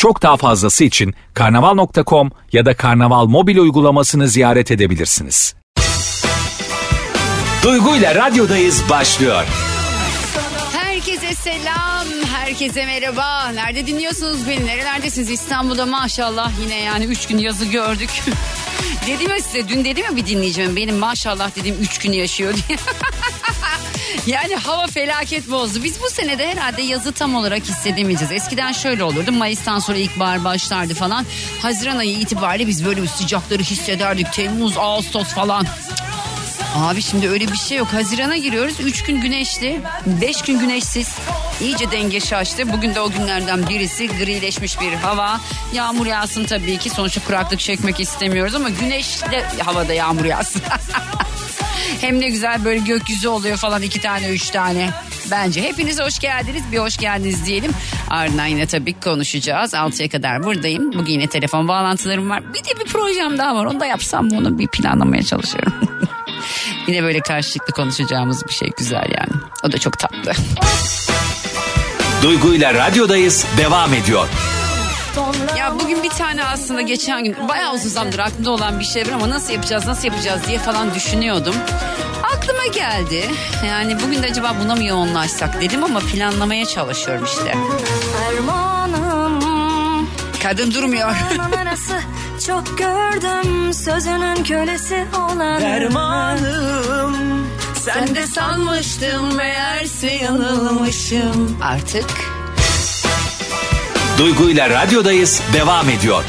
Çok 0.00 0.22
daha 0.22 0.36
fazlası 0.36 0.84
için 0.84 1.14
karnaval.com 1.34 2.30
ya 2.52 2.66
da 2.66 2.76
karnaval 2.76 3.26
mobil 3.26 3.58
uygulamasını 3.58 4.28
ziyaret 4.28 4.70
edebilirsiniz. 4.70 5.54
Duygu 7.62 7.96
ile 7.96 8.14
radyodayız 8.14 8.82
başlıyor. 8.90 9.44
Herkese 10.72 11.34
selam, 11.34 12.06
herkese 12.34 12.86
merhaba. 12.86 13.48
Nerede 13.48 13.86
dinliyorsunuz 13.86 14.48
beni? 14.48 14.66
Nerelerdesiniz? 14.66 15.30
İstanbul'da 15.30 15.86
maşallah 15.86 16.52
yine 16.62 16.80
yani 16.80 17.04
3 17.04 17.26
gün 17.26 17.38
yazı 17.38 17.64
gördük. 17.64 18.10
dedim 19.06 19.30
ya 19.30 19.40
size, 19.42 19.68
dün 19.68 19.84
dedim 19.84 20.04
ya 20.04 20.16
bir 20.16 20.26
dinleyicimin 20.26 20.76
benim 20.76 20.96
maşallah 20.96 21.56
dediğim 21.56 21.76
3 21.80 21.98
gün 21.98 22.12
yaşıyor 22.12 22.54
diye. 22.54 22.78
yani 24.26 24.56
hava 24.56 24.86
felaket 24.86 25.50
bozdu. 25.50 25.84
Biz 25.84 26.00
bu 26.02 26.10
senede 26.10 26.48
herhalde 26.48 26.82
yazı 26.82 27.12
tam 27.12 27.34
olarak 27.34 27.62
hissedemeyeceğiz. 27.64 28.32
Eskiden 28.32 28.72
şöyle 28.72 29.04
olurdu. 29.04 29.32
Mayıs'tan 29.32 29.78
sonra 29.78 29.98
ilkbahar 29.98 30.44
başlardı 30.44 30.94
falan. 30.94 31.26
Haziran 31.62 31.98
ayı 31.98 32.18
itibariyle 32.18 32.66
biz 32.66 32.84
böyle 32.84 33.02
bir 33.02 33.08
sıcakları 33.08 33.62
hissederdik. 33.62 34.32
Temmuz, 34.32 34.78
Ağustos 34.78 35.28
falan. 35.28 35.66
Abi 36.76 37.02
şimdi 37.02 37.28
öyle 37.28 37.48
bir 37.48 37.56
şey 37.56 37.78
yok. 37.78 37.88
Hazirana 37.92 38.36
giriyoruz. 38.36 38.80
3 38.80 39.02
gün 39.04 39.20
güneşli. 39.20 39.80
5 40.06 40.42
gün 40.42 40.58
güneşsiz. 40.58 41.16
İyice 41.60 41.90
denge 41.90 42.20
şaştı. 42.20 42.72
Bugün 42.72 42.94
de 42.94 43.00
o 43.00 43.10
günlerden 43.10 43.68
birisi 43.68 44.08
grileşmiş 44.08 44.80
bir 44.80 44.92
hava. 44.92 45.40
Yağmur 45.74 46.06
yağsın 46.06 46.44
tabii 46.44 46.78
ki. 46.78 46.90
Sonuçta 46.90 47.24
kuraklık 47.24 47.60
çekmek 47.60 48.00
istemiyoruz 48.00 48.54
ama 48.54 48.68
güneşli 48.68 49.42
havada 49.64 49.92
yağmur 49.92 50.24
yağsın. 50.24 50.62
Hem 52.00 52.20
ne 52.20 52.28
güzel 52.28 52.64
böyle 52.64 52.80
gökyüzü 52.80 53.28
oluyor 53.28 53.56
falan 53.56 53.82
iki 53.82 54.00
tane 54.00 54.28
üç 54.28 54.50
tane. 54.50 54.90
Bence 55.30 55.62
hepiniz 55.62 56.00
hoş 56.00 56.18
geldiniz. 56.18 56.62
Bir 56.72 56.78
hoş 56.78 56.96
geldiniz 56.96 57.46
diyelim. 57.46 57.72
Ardından 58.10 58.46
yine 58.46 58.66
tabii 58.66 59.00
konuşacağız. 59.00 59.74
6'ya 59.74 60.08
kadar 60.08 60.42
buradayım. 60.44 60.92
Bugün 60.92 61.12
yine 61.12 61.26
telefon 61.26 61.68
bağlantılarım 61.68 62.30
var. 62.30 62.42
Bir 62.54 62.58
de 62.58 62.80
bir 62.80 62.84
projem 62.92 63.38
daha 63.38 63.54
var. 63.56 63.64
Onu 63.64 63.80
da 63.80 63.86
yapsam 63.86 64.26
mı 64.26 64.38
onu 64.38 64.58
bir 64.58 64.68
planlamaya 64.68 65.22
çalışıyorum. 65.22 65.72
Yine 66.90 67.02
böyle 67.02 67.20
karşılıklı 67.20 67.72
konuşacağımız 67.72 68.48
bir 68.48 68.52
şey 68.52 68.68
güzel 68.76 69.08
yani. 69.18 69.42
O 69.64 69.72
da 69.72 69.78
çok 69.78 69.98
tatlı. 69.98 70.32
Duygu 72.22 72.54
ile 72.54 72.74
radyodayız 72.74 73.46
devam 73.58 73.94
ediyor. 73.94 74.28
Ya 75.58 75.74
bugün 75.80 76.02
bir 76.02 76.08
tane 76.08 76.44
aslında 76.44 76.80
geçen 76.80 77.24
gün 77.24 77.48
bayağı 77.48 77.74
uzun 77.74 77.88
zamandır 77.88 78.18
aklımda 78.18 78.50
olan 78.50 78.80
bir 78.80 78.84
şey 78.84 79.06
var 79.06 79.12
ama 79.12 79.30
nasıl 79.30 79.52
yapacağız 79.52 79.86
nasıl 79.86 80.08
yapacağız 80.08 80.40
diye 80.48 80.58
falan 80.58 80.94
düşünüyordum. 80.94 81.54
Aklıma 82.36 82.66
geldi. 82.74 83.24
Yani 83.66 83.96
bugün 84.06 84.22
de 84.22 84.26
acaba 84.26 84.56
buna 84.64 84.74
mı 84.74 84.84
yoğunlaşsak 84.84 85.60
dedim 85.60 85.84
ama 85.84 86.00
planlamaya 86.00 86.66
çalışıyorum 86.66 87.24
işte. 87.24 87.54
Fermanım 88.12 89.19
Kadın 90.42 90.74
durmuyor. 90.74 91.08
Arası 91.62 92.00
çok 92.46 92.78
gördüm 92.78 93.74
sözünün 93.74 94.44
kölesi 94.44 95.06
olan 95.14 95.60
Dermanım 95.60 97.46
sen 97.74 98.14
de 98.14 98.26
sanmıştım 98.26 99.36
meğerse 99.36 100.10
yanılmışım. 100.12 101.56
Artık 101.62 102.10
Duygu 104.18 104.50
ile 104.50 104.70
radyodayız 104.70 105.42
devam 105.52 105.88
ediyor. 105.88 106.24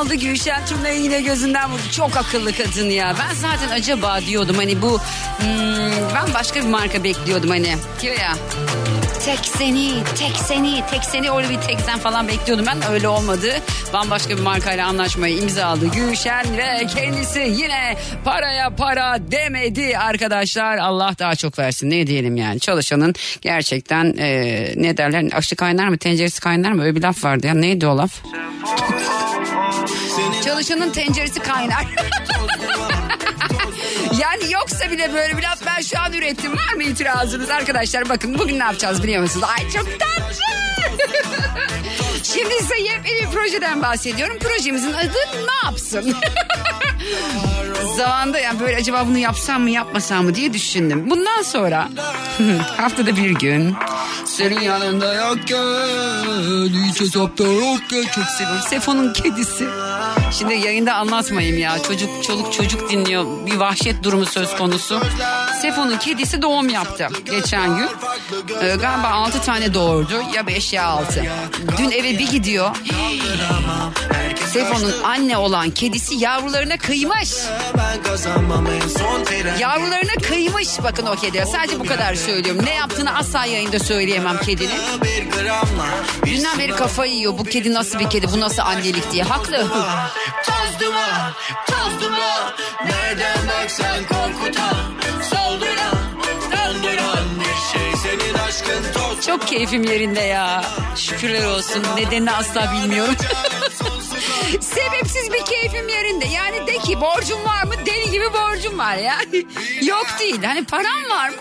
Oldu 0.00 0.14
Gülşen 0.14 0.66
Turnay'ı 0.66 1.02
yine 1.02 1.20
gözünden 1.20 1.70
vurdu. 1.70 1.82
Çok 1.92 2.16
akıllı 2.16 2.52
kadın 2.52 2.90
ya. 2.90 3.14
Ben 3.18 3.34
zaten 3.34 3.68
acaba 3.68 4.20
diyordum 4.26 4.56
hani 4.56 4.82
bu 4.82 4.98
hmm, 5.38 6.14
ben 6.14 6.34
başka 6.34 6.60
bir 6.60 6.66
marka 6.66 7.04
bekliyordum 7.04 7.50
hani. 7.50 7.74
Diyor 8.02 8.14
ya. 8.18 8.34
Tek 9.24 9.38
seni, 9.38 9.92
tek 10.18 10.36
seni, 10.36 10.82
tek 10.90 11.04
seni 11.04 11.30
öyle 11.30 11.50
bir 11.50 11.60
tek 11.60 11.80
sen 11.80 11.98
falan 11.98 12.28
bekliyordum 12.28 12.66
ben. 12.66 12.92
Öyle 12.92 13.08
olmadı. 13.08 13.52
Bambaşka 13.92 14.36
bir 14.36 14.42
markayla 14.42 14.86
anlaşmayı 14.86 15.38
imzaladı 15.38 15.86
Gülşen 15.86 16.56
ve 16.56 16.86
kendisi 16.86 17.40
yine 17.40 17.96
paraya 18.24 18.70
para 18.70 19.18
demedi 19.30 19.98
arkadaşlar. 19.98 20.76
Allah 20.76 21.14
daha 21.18 21.34
çok 21.34 21.58
versin 21.58 21.90
ne 21.90 22.06
diyelim 22.06 22.36
yani. 22.36 22.60
Çalışanın 22.60 23.14
gerçekten 23.40 24.14
e, 24.18 24.28
ne 24.76 24.96
derler 24.96 25.28
aşı 25.32 25.56
kaynar 25.56 25.88
mı 25.88 25.98
tenceresi 25.98 26.40
kaynar 26.40 26.72
mı 26.72 26.82
öyle 26.82 26.96
bir 26.96 27.02
laf 27.02 27.24
vardı 27.24 27.46
ya. 27.46 27.54
Neydi 27.54 27.86
o 27.86 27.96
laf? 27.98 28.10
Çalışanın 30.44 30.90
tenceresi 30.92 31.40
kaynar. 31.40 31.84
yani 34.20 34.52
yoksa 34.52 34.90
bile 34.90 35.12
böyle 35.14 35.36
bir 35.36 35.42
laf 35.42 35.58
ben 35.66 35.80
şu 35.82 35.98
an 36.00 36.12
ürettim. 36.12 36.52
Var 36.56 36.74
mı 36.74 36.82
itirazınız 36.82 37.50
arkadaşlar? 37.50 38.08
Bakın 38.08 38.38
bugün 38.38 38.58
ne 38.58 38.64
yapacağız 38.64 39.02
biliyor 39.02 39.22
musunuz? 39.22 39.46
Ay 39.58 39.70
çok 39.70 39.86
tatlı. 40.00 40.34
Şimdi 42.22 42.54
size 42.60 42.80
yepyeni 42.80 43.20
bir 43.20 43.30
projeden 43.30 43.82
bahsediyorum. 43.82 44.38
Projemizin 44.38 44.92
adı 44.92 45.18
ne 45.46 45.68
yapsın? 45.68 46.16
Zamanda 47.96 48.38
yani 48.38 48.60
böyle 48.60 48.76
acaba 48.76 49.06
bunu 49.06 49.18
yapsam 49.18 49.62
mı 49.62 49.70
yapmasam 49.70 50.24
mı 50.24 50.34
diye 50.34 50.52
düşündüm. 50.52 51.10
Bundan 51.10 51.42
sonra 51.42 51.88
haftada 52.76 53.16
bir 53.16 53.30
gün 53.30 53.74
senin 54.24 54.60
yanında 54.60 55.14
yokken 55.14 56.88
hiç 56.88 57.00
hesapta 57.00 57.44
yokken 57.44 58.02
çok 58.14 58.24
seviyorum. 58.24 58.62
Sefo'nun 58.68 59.12
kedisi. 59.12 59.64
Şimdi 60.38 60.54
yayında 60.54 60.94
anlatmayayım 60.94 61.58
ya. 61.58 61.82
Çocuk 61.82 62.24
çoluk 62.24 62.52
çocuk 62.52 62.90
dinliyor. 62.90 63.46
Bir 63.46 63.56
vahşet 63.56 64.02
durumu 64.02 64.26
söz 64.26 64.56
konusu. 64.56 65.00
Sefo'nun 65.62 65.98
kedisi 65.98 66.42
doğum 66.42 66.68
yaptı 66.68 67.08
geçen 67.30 67.76
gün. 67.76 67.88
Ee, 68.62 68.76
galiba 68.76 69.08
6 69.08 69.42
tane 69.42 69.74
doğurdu. 69.74 70.22
Ya 70.34 70.46
5 70.46 70.72
ya 70.72 70.84
6. 70.84 71.24
Dün 71.78 71.90
eve 71.90 72.18
bir 72.18 72.30
gidiyor. 72.30 72.70
Sefo'nun 74.52 74.92
anne 75.04 75.36
olan 75.36 75.70
kedisi 75.70 76.14
yavrularına 76.14 76.76
kıymış. 76.90 77.34
Yavrularına 79.58 80.14
kıymış 80.22 80.68
bakın 80.82 81.06
o 81.06 81.16
kedi. 81.16 81.44
Sadece 81.52 81.80
bu 81.80 81.84
kadar 81.86 82.14
söylüyorum. 82.14 82.64
Ne 82.64 82.74
yaptığını 82.74 83.16
asla 83.16 83.44
yayında 83.44 83.78
söyleyemem 83.78 84.38
kedinin. 84.38 84.80
Dünden 86.26 86.58
beri 86.58 86.72
kafayı 86.76 87.12
yiyor. 87.12 87.38
Bu 87.38 87.44
kedi 87.44 87.74
nasıl 87.74 87.98
bir 87.98 88.10
kedi? 88.10 88.26
Bu 88.32 88.40
nasıl 88.40 88.62
annelik 88.62 89.12
diye. 89.12 89.22
Haklı. 89.22 89.66
Toz 90.46 90.80
duman, 90.80 91.32
toz 91.66 92.00
duman. 92.02 92.52
Nereden 92.84 93.38
baksan 93.48 93.98
korkutan. 93.98 94.76
Solduran, 95.30 95.98
döndüren 96.52 97.24
bir 97.40 97.78
şey. 97.78 97.92
Senin 98.02 98.34
aşkın 98.34 98.92
toz 98.94 99.26
Çok 99.26 99.46
keyfim 99.46 99.84
yerinde 99.84 100.20
ya. 100.20 100.64
Şükürler 100.96 101.44
olsun. 101.44 101.82
Nedenini 101.96 102.32
asla 102.32 102.72
bilmiyorum. 102.72 103.14
Sebepsiz 104.60 105.32
bir 105.32 105.44
keyfim 105.44 105.88
yerinde. 105.88 106.26
Yani 106.26 106.66
de 106.66 106.78
ki 106.78 107.00
borcum 107.00 107.44
var 107.44 107.64
mı? 107.64 107.72
Deli 107.86 108.10
gibi 108.10 108.32
borcum 108.32 108.78
var 108.78 108.96
ya. 108.96 109.18
Yok 109.82 110.06
değil. 110.18 110.42
Hani 110.42 110.64
param 110.64 111.10
var 111.10 111.28
mı? 111.28 111.34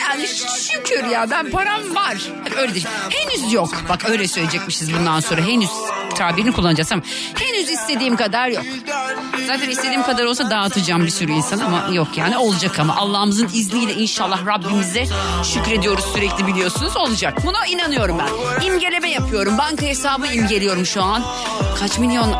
Yani 0.00 0.26
şükür 0.68 1.04
ya 1.04 1.30
ben 1.30 1.50
param 1.50 1.94
var. 1.94 2.16
Öyle 2.58 2.74
değil. 2.74 2.86
Henüz 3.10 3.52
yok. 3.52 3.70
Bak 3.88 4.10
öyle 4.10 4.28
söyleyecekmişiz 4.28 4.94
bundan 4.94 5.20
sonra. 5.20 5.40
Henüz 5.40 5.70
tabirini 6.20 6.52
kullanacağız 6.52 6.92
ama 6.92 7.02
henüz 7.38 7.70
istediğim 7.70 8.16
kadar 8.16 8.48
yok. 8.48 8.62
Zaten 9.46 9.70
istediğim 9.70 10.02
kadar 10.02 10.24
olsa 10.24 10.50
dağıtacağım 10.50 11.04
bir 11.04 11.10
sürü 11.10 11.32
insan 11.32 11.58
ama 11.58 11.88
yok 11.92 12.08
yani 12.16 12.38
olacak 12.38 12.78
ama 12.78 12.96
Allah'ımızın 12.96 13.46
izniyle 13.46 13.94
inşallah 13.94 14.46
Rabbimize 14.46 15.06
şükrediyoruz 15.54 16.04
sürekli 16.04 16.46
biliyorsunuz 16.46 16.96
olacak. 16.96 17.46
Buna 17.46 17.66
inanıyorum 17.66 18.18
ben. 18.18 18.66
İmgeleme 18.66 19.10
yapıyorum. 19.10 19.58
Banka 19.58 19.86
hesabı 19.86 20.26
imgeliyorum 20.26 20.86
şu 20.86 21.02
an. 21.02 21.22
Kaç 21.78 21.98
milyon 21.98 22.34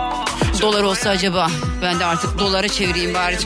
dolar 0.61 0.83
olsa 0.83 1.11
acaba? 1.11 1.49
Ben 1.83 2.01
de 2.01 2.05
artık 2.05 2.39
dolara 2.39 2.69
çevireyim 2.69 3.15
bari. 3.15 3.37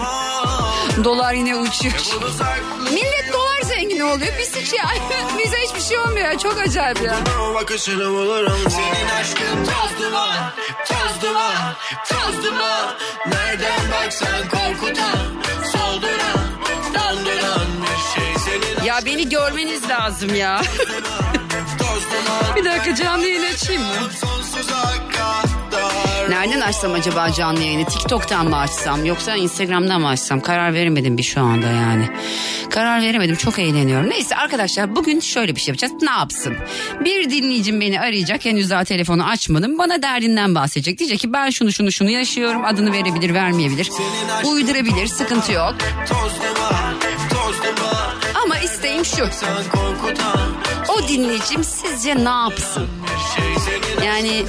Dolar 1.04 1.34
yine 1.34 1.56
uçuyor. 1.56 1.94
Millet 2.92 3.23
dolar 3.94 4.00
zengin 4.00 4.00
oluyor. 4.00 4.32
Biz 4.38 4.56
hiç 4.56 4.72
ya. 4.72 4.84
Bize 5.44 5.56
hiçbir 5.56 5.80
şey 5.80 5.98
olmuyor. 5.98 6.38
Çok 6.38 6.58
acayip 6.60 7.02
ya. 7.02 7.16
bakışını 7.54 8.10
bulurum. 8.10 8.70
Senin 8.70 9.08
aşkın 9.20 9.64
toz 9.64 10.04
duman, 10.04 10.52
toz 10.88 11.22
duman, 11.22 11.74
toz 12.08 12.44
duman. 12.44 12.94
Nereden 13.26 13.80
baksan 13.92 14.48
korkutan. 14.48 15.18
Solduran, 15.72 16.38
döndüren 16.94 17.68
bir 17.82 18.20
şey. 18.20 18.34
Senin 18.44 18.84
Ya 18.84 18.98
beni 19.06 19.28
görmeniz 19.28 19.88
lazım 19.88 20.34
ya. 20.34 20.62
bir 22.56 22.64
dakika 22.64 22.94
canlı 22.94 23.26
yayın 23.26 23.54
açayım 23.54 23.82
mı? 23.82 23.94
Sonsuza 24.20 24.94
Nereden 26.28 26.60
açsam 26.60 26.92
acaba 26.92 27.32
canlı 27.32 27.60
yayını? 27.60 27.84
TikTok'tan 27.84 28.48
mı 28.48 28.58
açsam 28.58 29.04
yoksa 29.04 29.36
Instagram'dan 29.36 30.00
mı 30.00 30.08
açsam? 30.08 30.40
Karar 30.40 30.74
veremedim 30.74 31.18
bir 31.18 31.22
şu 31.22 31.40
anda 31.40 31.66
yani. 31.66 32.08
Karar 32.70 33.02
veremedim 33.02 33.36
çok 33.36 33.58
eğleniyorum. 33.58 34.10
Neyse 34.10 34.36
arkadaşlar 34.36 34.96
bugün 34.96 35.20
şöyle 35.20 35.54
bir 35.56 35.60
şey 35.60 35.72
yapacağız. 35.72 35.92
Ne 36.02 36.10
yapsın? 36.10 36.56
Bir 37.04 37.30
dinleyicim 37.30 37.80
beni 37.80 38.00
arayacak. 38.00 38.44
Henüz 38.44 38.70
daha 38.70 38.84
telefonu 38.84 39.24
açmadım. 39.24 39.78
Bana 39.78 40.02
derdinden 40.02 40.54
bahsedecek. 40.54 40.98
Diyecek 40.98 41.20
ki 41.20 41.32
ben 41.32 41.50
şunu 41.50 41.72
şunu 41.72 41.92
şunu 41.92 42.10
yaşıyorum. 42.10 42.64
Adını 42.64 42.92
verebilir 42.92 43.34
vermeyebilir. 43.34 43.90
Uydurabilir 44.44 45.06
sıkıntı 45.06 45.52
yok. 45.52 45.74
Ama 48.44 48.58
isteğim 48.58 49.04
şu. 49.04 49.28
Sen 49.32 49.70
korkutan 49.72 50.63
O 50.98 51.08
dinleyicim 51.08 51.64
sizce 51.64 52.24
ne 52.24 52.28
yapsın? 52.28 52.88
Yani 54.06 54.44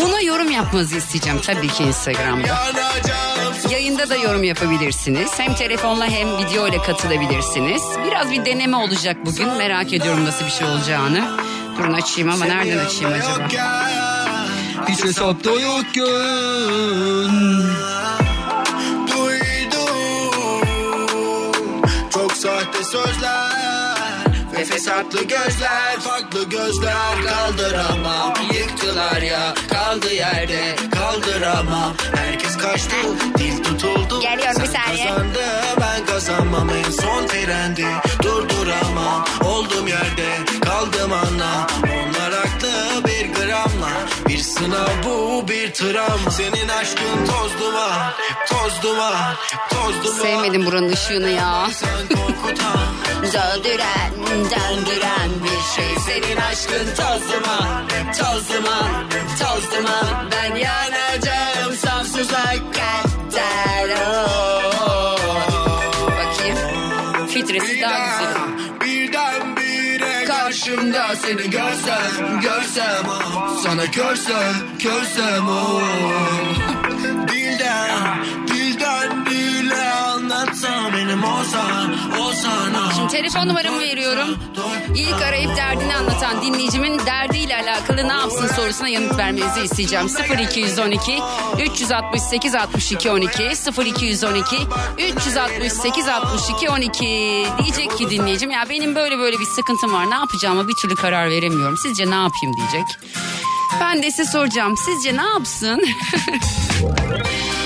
buna 0.00 0.20
yorum 0.20 0.50
yapmanızı 0.50 0.96
isteyeceğim 0.96 1.40
tabii 1.40 1.68
ki 1.68 1.82
Instagram'da. 1.82 2.46
Yayında 3.70 4.08
da 4.10 4.16
yorum 4.16 4.44
yapabilirsiniz. 4.44 5.30
Hem 5.36 5.54
telefonla 5.54 6.06
hem 6.06 6.38
video 6.38 6.68
ile 6.68 6.78
katılabilirsiniz. 6.82 7.82
Biraz 8.06 8.30
bir 8.30 8.44
deneme 8.44 8.76
olacak 8.76 9.16
bugün. 9.26 9.48
Merak 9.48 9.92
ediyorum 9.92 10.24
nasıl 10.24 10.44
bir 10.44 10.50
şey 10.50 10.66
olacağını. 10.68 11.28
Durun 11.78 11.92
açayım 11.92 12.30
ama 12.30 12.44
nereden 12.44 12.78
açayım 12.78 13.14
acaba? 13.14 13.48
Hiç 14.88 15.04
hesapta 15.04 15.50
yokken 15.50 16.04
Duydum 19.08 20.62
Çok 22.10 22.32
sahte 22.32 22.84
sözler 22.84 23.85
Ve 24.58 24.64
fesatlı 24.64 25.22
gözler 25.22 26.00
Farklı 26.00 26.48
gözler 26.48 27.22
Kaldıramam. 27.26 28.34
Yıktılar 28.54 29.22
ya 29.22 29.54
Kaldı 29.68 30.12
yerde 30.12 30.76
Kaldıramam. 30.90 31.94
Herkes 32.16 32.56
kaçtı 32.56 32.96
Dil 33.38 33.62
tutuldu. 33.64 34.20
Geliyorum 34.20 34.62
bir 34.62 34.66
saniye. 34.66 35.08
kazandı 35.08 35.44
Ben 35.80 36.06
kazanmam 36.06 36.70
En 36.70 36.90
son 36.90 37.26
frendi 37.26 37.86
Durduramam. 38.22 39.24
Oldum 39.44 39.86
yerde 39.86 40.60
Kaldım 40.64 41.12
anla 41.12 41.66
Onlar 41.82 42.32
haklı 42.32 43.04
bir 43.04 43.34
gramla. 43.34 43.90
Bir 44.28 44.38
sınav 44.38 44.88
bu 45.04 45.48
bir 45.48 45.72
travma. 45.72 46.30
Senin 46.30 46.68
aşkın 46.68 47.26
toz 47.26 47.60
duman 47.60 48.12
Toz 48.48 48.82
duman 48.82 49.34
Toz 49.70 50.04
duman 50.04 50.22
Sevmedim 50.22 50.66
buranın 50.66 50.92
ışığını 50.92 51.30
ya. 51.30 51.66
Döndüren, 53.22 54.12
döndüren 54.26 55.30
bir 55.44 55.62
şey. 55.74 55.96
Senin 56.06 56.36
aşkın 56.36 56.86
toz 56.96 57.22
duman, 57.32 57.88
toz 58.18 58.48
duman, 58.48 59.10
toz 59.38 59.70
duman. 59.78 60.30
Ben 60.32 60.56
yanacağım 60.56 61.76
sonsuza 61.76 62.44
kadar. 62.72 63.88
Oh. 64.08 65.18
Bakayım. 66.06 66.56
Filtresi 67.28 67.80
daha 67.80 67.98
güzel. 67.98 68.56
Karşımda 70.46 71.16
seni 71.16 71.50
görsem 71.50 72.40
Görsem 72.42 73.06
oh, 73.08 73.56
sana 73.62 73.90
körsem 73.90 74.54
Körsem 74.78 75.48
oh. 75.48 75.82
Dilden 77.28 78.24
benim. 80.92 81.22
Şimdi 82.96 83.08
telefon 83.12 83.48
numaramı 83.48 83.80
veriyorum. 83.80 84.38
İlk 84.94 85.22
arayıp 85.22 85.56
derdini 85.56 85.96
anlatan 85.96 86.42
dinleyicimin 86.42 86.98
derdiyle 87.06 87.56
alakalı 87.56 88.08
ne 88.08 88.12
yapsın 88.12 88.46
sorusuna 88.46 88.88
yanıt 88.88 89.18
vermenizi 89.18 89.60
isteyeceğim. 89.60 90.06
0212 90.40 91.18
368 91.70 92.54
62 92.54 93.10
12 93.10 93.42
0212 93.86 94.56
368 94.98 96.08
62 96.08 96.70
12 96.70 97.46
diyecek 97.62 97.98
ki 97.98 98.10
dinleyicim 98.10 98.50
ya 98.50 98.64
benim 98.70 98.94
böyle 98.94 99.18
böyle 99.18 99.38
bir 99.38 99.46
sıkıntım 99.46 99.92
var 99.92 100.10
ne 100.10 100.14
yapacağıma 100.14 100.68
bir 100.68 100.74
türlü 100.82 100.94
karar 100.94 101.30
veremiyorum. 101.30 101.76
Sizce 101.76 102.10
ne 102.10 102.14
yapayım 102.14 102.56
diyecek. 102.56 102.98
Ben 103.80 104.02
de 104.02 104.10
size 104.10 104.24
soracağım 104.24 104.74
sizce 104.76 105.16
ne 105.16 105.22
yapsın? 105.22 105.82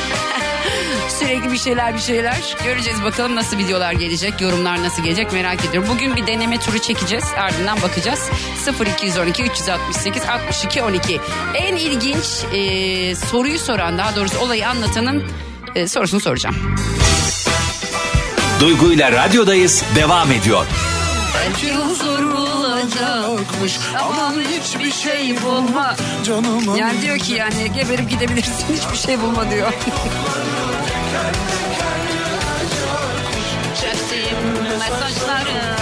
Sürekli 1.19 1.53
bir 1.53 1.59
şeyler 1.59 1.95
bir 1.95 1.99
şeyler. 1.99 2.57
Göreceğiz 2.65 3.03
bakalım 3.03 3.37
nasıl 3.37 3.59
videolar 3.59 3.93
gelecek, 3.93 4.41
yorumlar 4.41 4.83
nasıl 4.83 5.03
gelecek 5.03 5.33
merak 5.33 5.65
ediyorum. 5.65 5.91
Bugün 5.95 6.17
bir 6.17 6.27
deneme 6.27 6.59
turu 6.61 6.79
çekeceğiz. 6.79 7.25
Ardından 7.39 7.83
bakacağız. 7.83 8.31
0212 9.01 9.43
368 9.43 10.23
62 10.23 10.83
12. 10.83 11.21
En 11.55 11.77
ilginç 11.77 12.25
e, 12.55 13.15
soruyu 13.17 13.59
soran 13.59 13.99
daha 13.99 14.17
doğrusu 14.17 14.39
olayı 14.39 14.69
anlatanın 14.69 15.25
e, 15.75 15.89
sorusunu 15.89 16.21
soracağım. 16.21 16.57
Duygu 18.61 18.93
ile 18.93 19.13
radyodayız 19.13 19.85
devam 19.95 20.33
ediyor. 20.33 20.67
Belki 21.35 21.75
huzur 21.75 22.33
bulacakmış 22.33 23.79
aman 24.01 24.35
hiçbir 24.41 24.93
şey 24.93 25.43
bulma. 25.43 25.97
Canım 26.25 26.77
Yani 26.77 27.03
diyor 27.03 27.19
ki 27.19 27.33
yani 27.33 27.73
geberip 27.75 28.11
gidebilirsin 28.11 28.67
hiçbir 28.77 29.07
şey 29.07 29.21
bulma 29.21 29.51
diyor. 29.51 29.73
Çektiğim 33.81 34.39
mesajları 34.79 35.80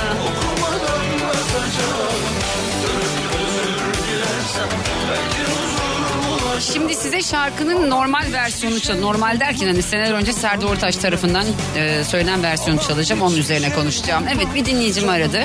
Şimdi 6.60 6.94
size 6.94 7.22
şarkının 7.22 7.90
normal 7.90 8.32
versiyonu 8.32 8.80
çal. 8.80 8.98
Normal 8.98 9.40
derken 9.40 9.66
hani 9.66 9.82
seneler 9.82 10.12
önce 10.12 10.32
Serdar 10.32 10.66
Ortaç 10.66 10.96
tarafından 10.96 11.46
e, 11.76 12.04
söylenen 12.04 12.42
versiyonu 12.42 12.80
çalacağım. 12.80 13.22
Onun 13.22 13.36
üzerine 13.36 13.74
konuşacağım. 13.74 14.24
Evet 14.34 14.46
bir 14.54 14.64
dinleyicim 14.64 15.08
aradı. 15.08 15.44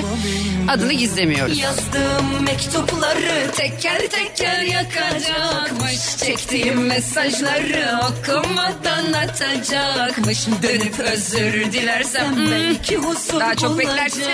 Adını 0.68 0.92
gizlemiyoruz. 0.92 1.58
Yazdığım 1.58 2.42
mektupları 2.44 3.50
Teker 3.52 4.00
teker 4.00 4.62
yakacakmış 4.62 6.16
Çektiğim 6.16 6.86
mesajları 6.86 8.00
okumadan 8.02 9.12
atacakmış 9.12 10.46
Dönüp 10.62 11.00
özür 11.00 11.72
dilersem 11.72 12.36
hmm, 12.36 12.50
belki 12.50 12.96
huzur 12.96 13.40
Daha 13.40 13.54
çok 13.54 13.78
beklersin. 13.78 14.24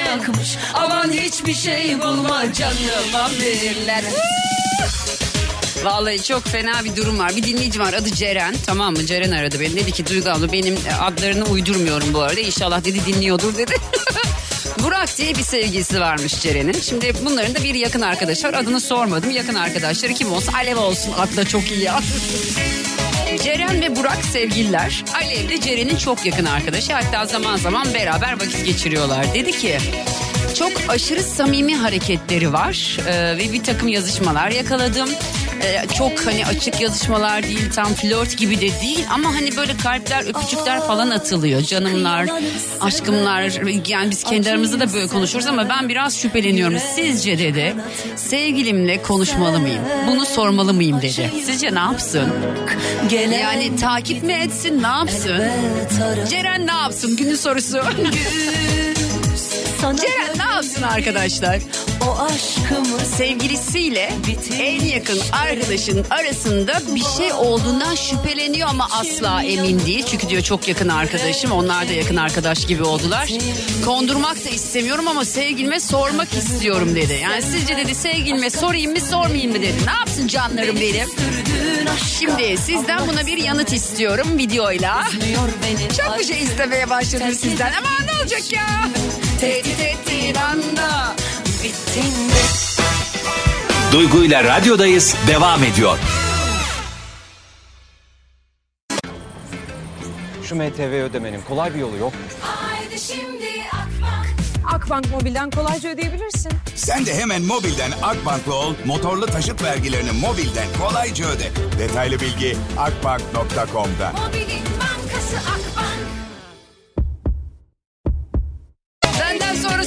Aman 0.75 1.11
hiçbir 1.11 1.55
şey 1.55 2.01
bulma 2.01 2.53
canıma 2.53 3.31
birler 3.41 4.05
Vallahi 5.85 6.23
çok 6.23 6.45
fena 6.45 6.85
bir 6.85 6.97
durum 6.97 7.19
var. 7.19 7.37
Bir 7.37 7.43
dinleyicim 7.43 7.83
var 7.83 7.93
adı 7.93 8.11
Ceren 8.15 8.55
tamam 8.67 8.93
mı? 8.95 9.07
Ceren 9.07 9.31
aradı 9.31 9.61
beni. 9.61 9.77
Dedi 9.77 9.93
ki 9.93 10.07
Duygu 10.07 10.31
abla 10.31 10.53
benim 10.53 10.79
adlarını 11.01 11.45
uydurmuyorum 11.45 12.15
bu 12.15 12.21
arada. 12.21 12.41
İnşallah 12.41 12.85
dedi 12.85 13.07
dinliyordur 13.07 13.57
dedi. 13.57 13.75
Burak 14.83 15.19
diye 15.19 15.35
bir 15.35 15.43
sevgilisi 15.43 16.01
varmış 16.01 16.41
Ceren'in. 16.41 16.73
Şimdi 16.73 17.13
bunların 17.25 17.55
da 17.55 17.65
bir 17.65 17.75
yakın 17.75 18.01
arkadaşı 18.01 18.49
var. 18.49 18.55
Adını 18.55 18.81
sormadım. 18.81 19.31
Yakın 19.31 19.55
arkadaşları 19.55 20.15
kim 20.15 20.33
olsun? 20.33 20.53
Alev 20.53 20.77
olsun. 20.77 21.13
Adı 21.19 21.37
da 21.37 21.45
çok 21.45 21.71
iyi 21.71 21.81
ya. 21.83 22.01
Ceren 23.45 23.81
ve 23.83 23.97
Burak 23.97 24.25
sevgililer. 24.33 25.05
Alev 25.15 25.49
de 25.49 25.61
Ceren'in 25.61 25.97
çok 25.97 26.27
yakın 26.27 26.45
arkadaşı. 26.45 26.93
Hatta 26.93 27.27
zaman 27.27 27.57
zaman 27.57 27.95
beraber 27.95 28.33
vakit 28.33 28.67
geçiriyorlar. 28.67 29.35
Dedi 29.35 29.53
ki 29.53 29.79
çok 30.59 30.73
aşırı 30.89 31.23
samimi 31.23 31.77
hareketleri 31.77 32.53
var 32.53 32.97
Ee, 33.07 33.37
ve 33.39 33.53
bir 33.53 33.65
takım 33.65 33.89
yazışmalar 33.89 34.51
yakaladım. 34.51 35.09
Ee, 35.63 35.87
çok 35.99 36.27
hani 36.27 36.47
açık 36.47 36.81
yazışmalar 36.81 37.43
değil 37.43 37.71
tam 37.75 37.95
flört 37.95 38.37
gibi 38.39 38.57
de 38.57 38.81
değil. 38.81 39.07
Ama 39.11 39.35
hani 39.35 39.57
böyle 39.57 39.77
kalpler 39.77 40.25
öpücükler 40.29 40.81
falan 40.87 41.11
atılıyor. 41.11 41.63
Canımlar 41.63 42.27
aşkımlar 42.81 43.43
yani 43.89 44.11
biz 44.11 44.25
kendi 44.25 44.51
aramızda 44.51 44.81
da 44.81 44.93
böyle 44.93 45.07
konuşuruz 45.07 45.47
ama 45.47 45.69
ben 45.69 45.89
biraz 45.89 46.19
şüpheleniyorum. 46.19 46.79
Sizce 46.95 47.39
dedi 47.39 47.75
sevgilimle 48.17 49.03
konuşmalı 49.03 49.59
mıyım? 49.61 49.83
Bunu 50.07 50.27
sormalı 50.27 50.75
mıyım 50.75 51.03
dedi. 51.03 51.31
Sizce 51.47 51.75
ne 51.75 51.79
yapsın? 51.79 52.29
Yani 53.11 53.77
takip 53.77 54.23
mi 54.23 54.33
etsin 54.33 54.83
ne 54.83 54.87
yapsın? 54.87 55.43
Ceren 56.31 56.67
ne 56.67 56.73
yapsın 56.73 57.17
günün 57.17 57.37
sorusu? 57.37 57.81
Ceren 59.81 60.39
ne 60.39 60.50
yapsın 60.61 60.83
arkadaşlar 60.83 61.59
O 62.09 62.19
aşkımı 62.23 63.01
sevgilisiyle 63.17 64.13
en 64.59 64.85
yakın 64.85 65.19
arkadaşın 65.33 66.07
arasında 66.11 66.83
bir 66.95 67.05
şey 67.19 67.33
olduğundan 67.33 67.95
şüpheleniyor 67.95 68.69
ama 68.69 68.89
asla 68.93 69.43
emin 69.43 69.87
değil. 69.87 70.05
Çünkü 70.11 70.29
diyor 70.29 70.43
çok 70.43 70.69
yakın 70.69 70.89
arkadaşım 70.89 71.53
onlar 71.53 71.89
da 71.89 71.93
yakın 71.93 72.17
arkadaş 72.17 72.67
gibi 72.67 72.83
oldular. 72.83 73.29
Kondurmak 73.85 74.45
da 74.45 74.49
istemiyorum 74.49 75.09
ama 75.09 75.25
sevgilime 75.25 75.81
sormak 75.81 76.33
istiyorum 76.33 76.97
dedi. 76.97 77.21
Yani 77.23 77.43
sizce 77.43 77.77
dedi 77.77 77.95
sevgilime 77.95 78.51
sorayım 78.51 78.93
mı 78.93 79.01
sormayayım 79.01 79.53
mı 79.53 79.63
dedi. 79.63 79.87
Ne 79.87 79.93
yapsın 79.93 80.27
canlarım 80.27 80.77
benim? 80.81 81.09
Şimdi 82.19 82.57
sizden 82.59 83.09
buna 83.09 83.27
bir 83.27 83.37
yanıt 83.37 83.73
istiyorum 83.73 84.39
videoyla. 84.39 85.05
Çok 85.99 86.19
bir 86.19 86.25
şey 86.25 86.43
istemeye 86.43 86.91
başladım 86.91 87.35
sizden 87.35 87.73
ama 87.73 87.89
ne 88.05 88.23
olacak 88.23 88.53
ya? 88.53 88.67
Tehdit 89.41 89.81
ettiğin 89.81 90.35
anda 90.35 91.15
bittin 91.65 92.15
Duygu 93.93 94.25
ile 94.25 94.45
radyodayız 94.45 95.15
devam 95.29 95.65
ediyor. 95.65 95.99
Şu 100.45 100.55
MTV 100.55 100.81
ödemenin 100.81 101.41
kolay 101.49 101.75
bir 101.75 101.79
yolu 101.79 101.97
yok. 101.97 102.13
Haydi 102.41 103.01
şimdi 103.01 103.47
Akbank. 103.73 104.27
Akbank 104.75 105.11
Mobil'den 105.11 105.51
kolayca 105.51 105.91
ödeyebilirsin. 105.91 106.53
Sen 106.75 107.07
de 107.07 107.15
hemen 107.15 107.43
mobilden 107.43 107.91
Akbank'la 108.03 108.55
ol, 108.55 108.75
motorlu 108.87 109.27
taşıt 109.27 109.63
vergilerini 109.63 110.13
mobilden 110.13 110.67
kolayca 110.81 111.27
öde. 111.27 111.51
Detaylı 111.79 112.21
bilgi 112.21 112.57
akbank.com'da. 112.79 114.13
Mobilin 114.13 114.65
bankası 114.81 115.37
Akbank. 115.37 115.70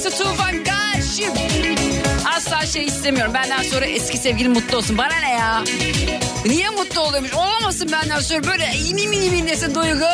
Sonrası 0.04 0.24
Tufan 0.24 0.64
karşı. 0.64 1.32
Asla 2.36 2.66
şey 2.66 2.84
istemiyorum. 2.84 3.34
Benden 3.34 3.62
sonra 3.62 3.86
eski 3.86 4.18
sevgilim 4.18 4.52
mutlu 4.52 4.76
olsun. 4.76 4.98
Bana 4.98 5.16
ne 5.16 5.30
ya? 5.30 5.64
Niye 6.46 6.70
mutlu 6.70 7.00
oluyormuş? 7.00 7.34
Olamasın 7.34 7.92
benden 7.92 8.20
sonra 8.20 8.44
böyle 8.44 8.72
mini 8.92 9.08
mini 9.08 9.30
mini 9.30 9.48
desin 9.48 9.74
duygu. 9.74 10.04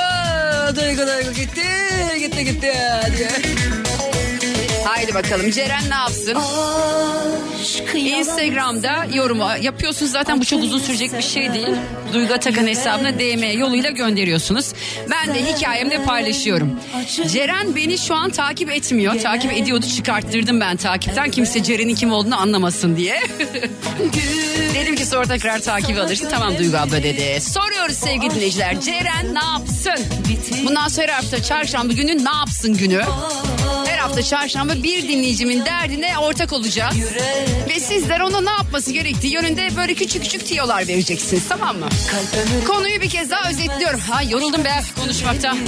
Duygu 0.76 1.06
duygu 1.06 1.32
gitti. 1.32 1.62
Gitti 2.18 2.44
gitti 2.44 2.72
diye. 3.16 3.30
Haydi 4.84 5.14
bakalım 5.14 5.50
Ceren 5.50 5.90
ne 5.90 5.94
yapsın? 5.94 6.36
Instagram'da 7.98 9.06
yorum 9.14 9.40
yapıyorsunuz 9.62 10.12
zaten 10.12 10.40
bu 10.40 10.44
çok 10.44 10.62
uzun 10.62 10.78
sürecek 10.78 11.18
bir 11.18 11.22
şey 11.22 11.54
değil. 11.54 11.68
Duygu 12.12 12.34
Atakan 12.34 12.66
hesabına 12.66 13.18
DM 13.18 13.58
yoluyla 13.58 13.90
gönderiyorsunuz. 13.90 14.72
Ben 15.10 15.34
de 15.34 15.44
hikayemde 15.52 16.02
paylaşıyorum. 16.04 16.80
Ceren 17.32 17.76
beni 17.76 17.98
şu 17.98 18.14
an 18.14 18.30
takip 18.30 18.70
etmiyor. 18.70 19.20
Takip 19.20 19.52
ediyordu 19.52 19.86
çıkarttırdım 19.96 20.60
ben 20.60 20.76
takipten. 20.76 21.30
Kimse 21.30 21.62
Ceren'in 21.62 21.94
kim 21.94 22.12
olduğunu 22.12 22.40
anlamasın 22.40 22.96
diye. 22.96 23.20
Dedim 24.74 24.96
ki 24.96 25.06
sonra 25.06 25.26
tekrar 25.26 25.58
takip 25.58 25.98
alırsın. 25.98 26.28
Tamam 26.30 26.58
Duygu 26.58 26.76
abla 26.76 27.02
dedi. 27.02 27.40
Soruyoruz 27.40 27.96
sevgili 27.96 28.34
dinleyiciler. 28.34 28.80
Ceren 28.80 29.34
ne 29.34 29.44
yapsın? 29.44 30.06
Bundan 30.66 30.88
sonra 30.88 31.16
hafta 31.16 31.42
çarşamba 31.42 31.92
günü 31.92 32.24
ne 32.24 32.30
yapsın 32.38 32.76
günü? 32.76 33.02
Hafta 34.00 34.22
çarşamba 34.22 34.72
bir 34.82 35.08
dinleyicimin 35.08 35.64
derdine 35.64 36.18
ortak 36.18 36.52
olacağız. 36.52 36.96
Ve 37.68 37.80
sizler 37.80 38.20
ona 38.20 38.40
ne 38.40 38.50
yapması 38.50 38.92
gerektiği 38.92 39.32
yönünde 39.34 39.76
böyle 39.76 39.94
küçük 39.94 40.22
küçük 40.22 40.46
tiyolar 40.46 40.88
vereceksiniz 40.88 41.48
tamam 41.48 41.78
mı? 41.78 41.88
Konuyu 42.66 43.00
bir 43.00 43.10
kez 43.10 43.30
daha 43.30 43.50
özetliyorum. 43.50 44.00
Ha 44.00 44.22
yoruldum 44.22 44.64
be 44.64 44.72
konuşmaktan. 45.00 45.58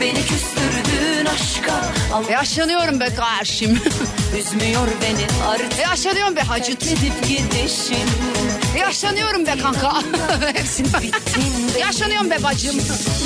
Beni 0.00 0.20
küstürdün 0.26 1.26
aşka 1.26 1.92
Yaşlanıyorum 2.32 3.00
be 3.00 3.08
karşım. 3.14 3.78
Üzmüyor 4.36 4.88
beni 5.02 5.46
artık. 5.48 5.78
Yaşlanıyorum 5.78 6.36
be 6.36 6.40
hacıt. 6.40 6.82
Edip 6.86 7.28
gidişin 7.28 8.08
Yaşlanıyorum 8.78 9.46
be 9.46 9.54
kanka. 9.62 10.02
Hepsini 10.54 10.88
Yaşlanıyorum 11.80 12.30
be. 12.30 12.42
Bacım. 12.42 12.76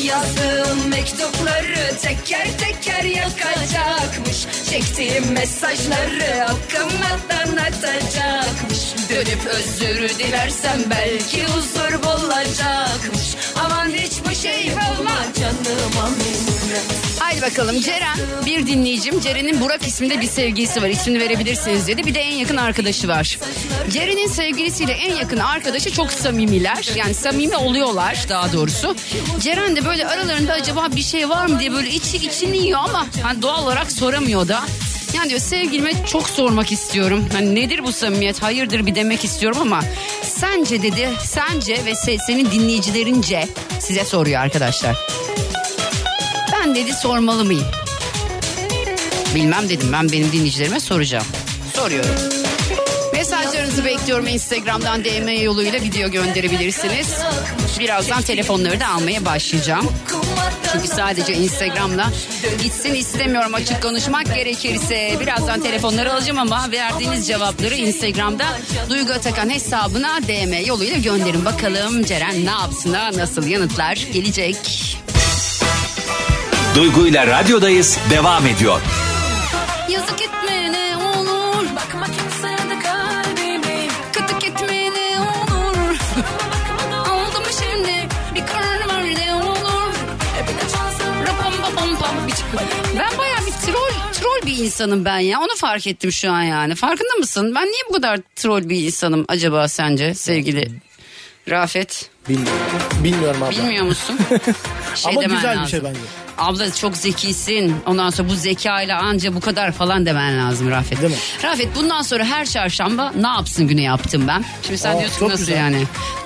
Yazdığım 0.03 0.89
mektupları 0.89 1.97
teker 2.03 2.49
teker 2.59 3.05
yakacakmış. 3.05 4.47
Çektiğim 4.71 5.33
mesajları 5.33 6.41
hakkımdan 6.41 7.57
atacakmış 7.57 8.79
Dönüp 9.11 9.47
özür 9.47 10.19
dilersem 10.19 10.81
belki 10.91 11.45
huzur 11.45 12.03
bulacakmış. 12.03 13.37
Aman 13.65 13.89
hiçbir 13.89 14.35
şey 14.35 14.71
olma 14.71 15.17
canıma 15.41 16.09
minnet 16.09 16.62
Haydi 17.19 17.43
bakalım 17.43 17.81
Ceren 17.81 18.19
bir 18.47 18.67
dinleyicim 18.67 19.21
Ceren'in 19.21 19.61
Burak 19.61 19.87
isminde 19.87 20.21
bir 20.21 20.27
sevgilisi 20.27 20.83
var 20.83 20.89
ismini 20.89 21.21
verebilirsiniz 21.21 21.87
dedi 21.89 22.07
bir 22.07 22.15
de 22.15 22.21
en 22.21 22.35
yakın 22.35 22.57
arkadaşı 22.57 23.09
var. 23.09 23.39
Ceren'in 23.91 24.29
sevgilisiyle 24.29 24.93
en 24.93 25.15
yakın 25.15 25.37
arkadaşı 25.39 25.93
çok 25.93 26.13
samimiler 26.13 26.89
yani 26.97 27.15
samimi 27.15 27.57
oluyorlar 27.57 28.25
daha 28.29 28.53
doğrusu. 28.53 28.97
Ceren 29.41 29.77
de 29.77 29.85
böyle 29.85 30.07
aralarında 30.07 30.53
acaba 30.53 30.89
bir 30.97 31.03
şey 31.03 31.29
var 31.29 31.47
mı 31.47 31.61
diye 31.61 31.73
böyle 31.73 31.91
içi 31.91 32.17
içini 32.17 32.57
yiyor 32.59 32.81
ama 32.85 33.07
hani 33.23 33.43
doğal 33.43 33.63
olarak 33.65 33.93
soramıyor 33.93 34.49
da. 34.49 34.61
Yani 35.17 35.29
diyor 35.29 35.41
sevgilime 35.41 35.93
çok 36.07 36.29
sormak 36.31 36.73
istiyorum. 36.73 37.29
Hani 37.33 37.55
nedir 37.55 37.85
bu 37.85 37.93
samimiyet? 37.93 38.43
Hayırdır 38.43 38.87
bir 38.87 38.95
demek 38.95 39.25
istiyorum 39.25 39.59
ama 39.61 39.81
sence 40.23 40.83
dedi. 40.83 41.09
Sence 41.25 41.73
ve 41.85 41.91
se- 41.93 42.19
senin 42.27 42.51
dinleyicilerince 42.51 43.49
size 43.81 44.05
soruyor 44.05 44.41
arkadaşlar. 44.41 44.97
Ben 46.63 46.75
dedi 46.75 46.93
sormalı 46.93 47.45
mıyım? 47.45 47.67
Bilmem 49.35 49.69
dedim 49.69 49.93
ben 49.93 50.13
benim 50.13 50.33
dinleyicilerime 50.33 50.81
soracağım. 50.81 51.25
Soruyorum. 51.75 52.11
Mesajlarınızı 53.13 53.85
bekliyorum 53.85 54.27
Instagram'dan 54.27 55.05
DM 55.05 55.43
yoluyla 55.43 55.81
video 55.81 56.11
gönderebilirsiniz. 56.11 57.09
Birazdan 57.79 58.23
telefonları 58.23 58.81
da 58.81 58.89
almaya 58.89 59.25
başlayacağım. 59.25 59.93
Çünkü 60.73 60.89
sadece 60.89 61.35
Instagram'la 61.35 62.11
gitsin 62.63 62.95
istemiyorum 62.95 63.55
açık 63.55 63.83
konuşmak 63.83 64.35
gerekirse. 64.35 65.17
Birazdan 65.21 65.63
telefonları 65.63 66.13
alacağım 66.13 66.39
ama 66.39 66.69
verdiğiniz 66.73 67.27
cevapları 67.27 67.75
Instagram'da 67.75 68.47
Duygu 68.89 69.13
Atakan 69.13 69.51
hesabına 69.51 70.21
DM 70.23 70.67
yoluyla 70.67 70.99
gönderin. 70.99 71.45
Bakalım 71.45 72.05
Ceren 72.05 72.47
ne 72.47 72.51
yapsın 72.51 72.93
nasıl 72.93 73.47
yanıtlar 73.47 74.07
gelecek. 74.13 74.57
Duygu 76.77 77.07
ile 77.07 77.27
radyodayız 77.27 77.99
devam 78.11 78.47
ediyor. 78.47 78.81
Yazık 79.89 80.23
etme 80.23 80.73
ne 80.73 80.97
olur 80.97 81.67
Bakma 81.77 82.07
kimseye 82.07 82.59
de 82.59 82.79
kalbimi 82.83 83.89
Kötü 84.13 84.47
etme 84.47 84.91
ne 84.91 85.21
olur 85.21 85.97
Oldu 87.11 87.49
şimdi 87.61 88.09
bir 88.35 88.47
karar 88.47 88.89
ver 88.89 89.15
ne 89.15 89.35
olur 89.35 89.95
Rapam 91.27 91.53
papam 91.63 91.97
pam 91.99 92.17
Ben 92.99 93.19
baya 93.19 93.37
bir 93.47 93.67
troll 93.67 93.93
troll 94.13 94.47
bir 94.47 94.65
insanım 94.65 95.05
ben 95.05 95.19
ya 95.19 95.41
onu 95.41 95.57
fark 95.57 95.87
ettim 95.87 96.13
şu 96.13 96.31
an 96.31 96.43
yani 96.43 96.75
farkında 96.75 97.15
mısın? 97.19 97.55
Ben 97.55 97.67
niye 97.67 97.83
bu 97.89 97.93
kadar 97.93 98.21
troll 98.37 98.69
bir 98.69 98.85
insanım 98.85 99.25
acaba 99.29 99.69
sence 99.69 100.15
sevgili 100.15 100.71
Rafet? 101.51 102.12
Bilmiyorum. 102.29 102.61
Bilmiyorum 103.05 103.43
abla. 103.43 103.51
Bilmiyor 103.51 103.85
musun? 103.85 104.19
Şey 104.95 105.13
Ama 105.13 105.21
demen 105.23 105.37
güzel 105.37 105.53
bir 105.53 105.57
lazım. 105.57 105.71
şey 105.71 105.85
bence. 105.85 105.99
Abla 106.39 106.75
çok 106.75 106.97
zekisin. 106.97 107.77
Ondan 107.87 108.11
sonra 108.11 108.29
bu 108.29 108.35
zekayla 108.35 108.99
anca 109.01 109.35
bu 109.35 109.41
kadar 109.41 109.73
falan 109.73 110.07
demen 110.07 110.39
lazım 110.39 110.71
Rafet. 110.71 111.01
Değil 111.01 111.13
mi? 111.13 111.19
Rafet 111.45 111.69
bundan 111.77 112.03
sonra 112.03 112.25
her 112.25 112.47
çarşamba 112.47 113.13
ne 113.21 113.27
yapsın 113.29 113.69
günü 113.69 113.81
yaptım 113.81 114.25
ben. 114.29 114.45
Şimdi 114.63 114.79
sen 114.79 114.97
Aa, 114.97 114.99
diyorsun 114.99 115.19
çok 115.19 115.29
nasıl 115.29 115.45
güzel. 115.45 115.57
yani? 115.59 115.77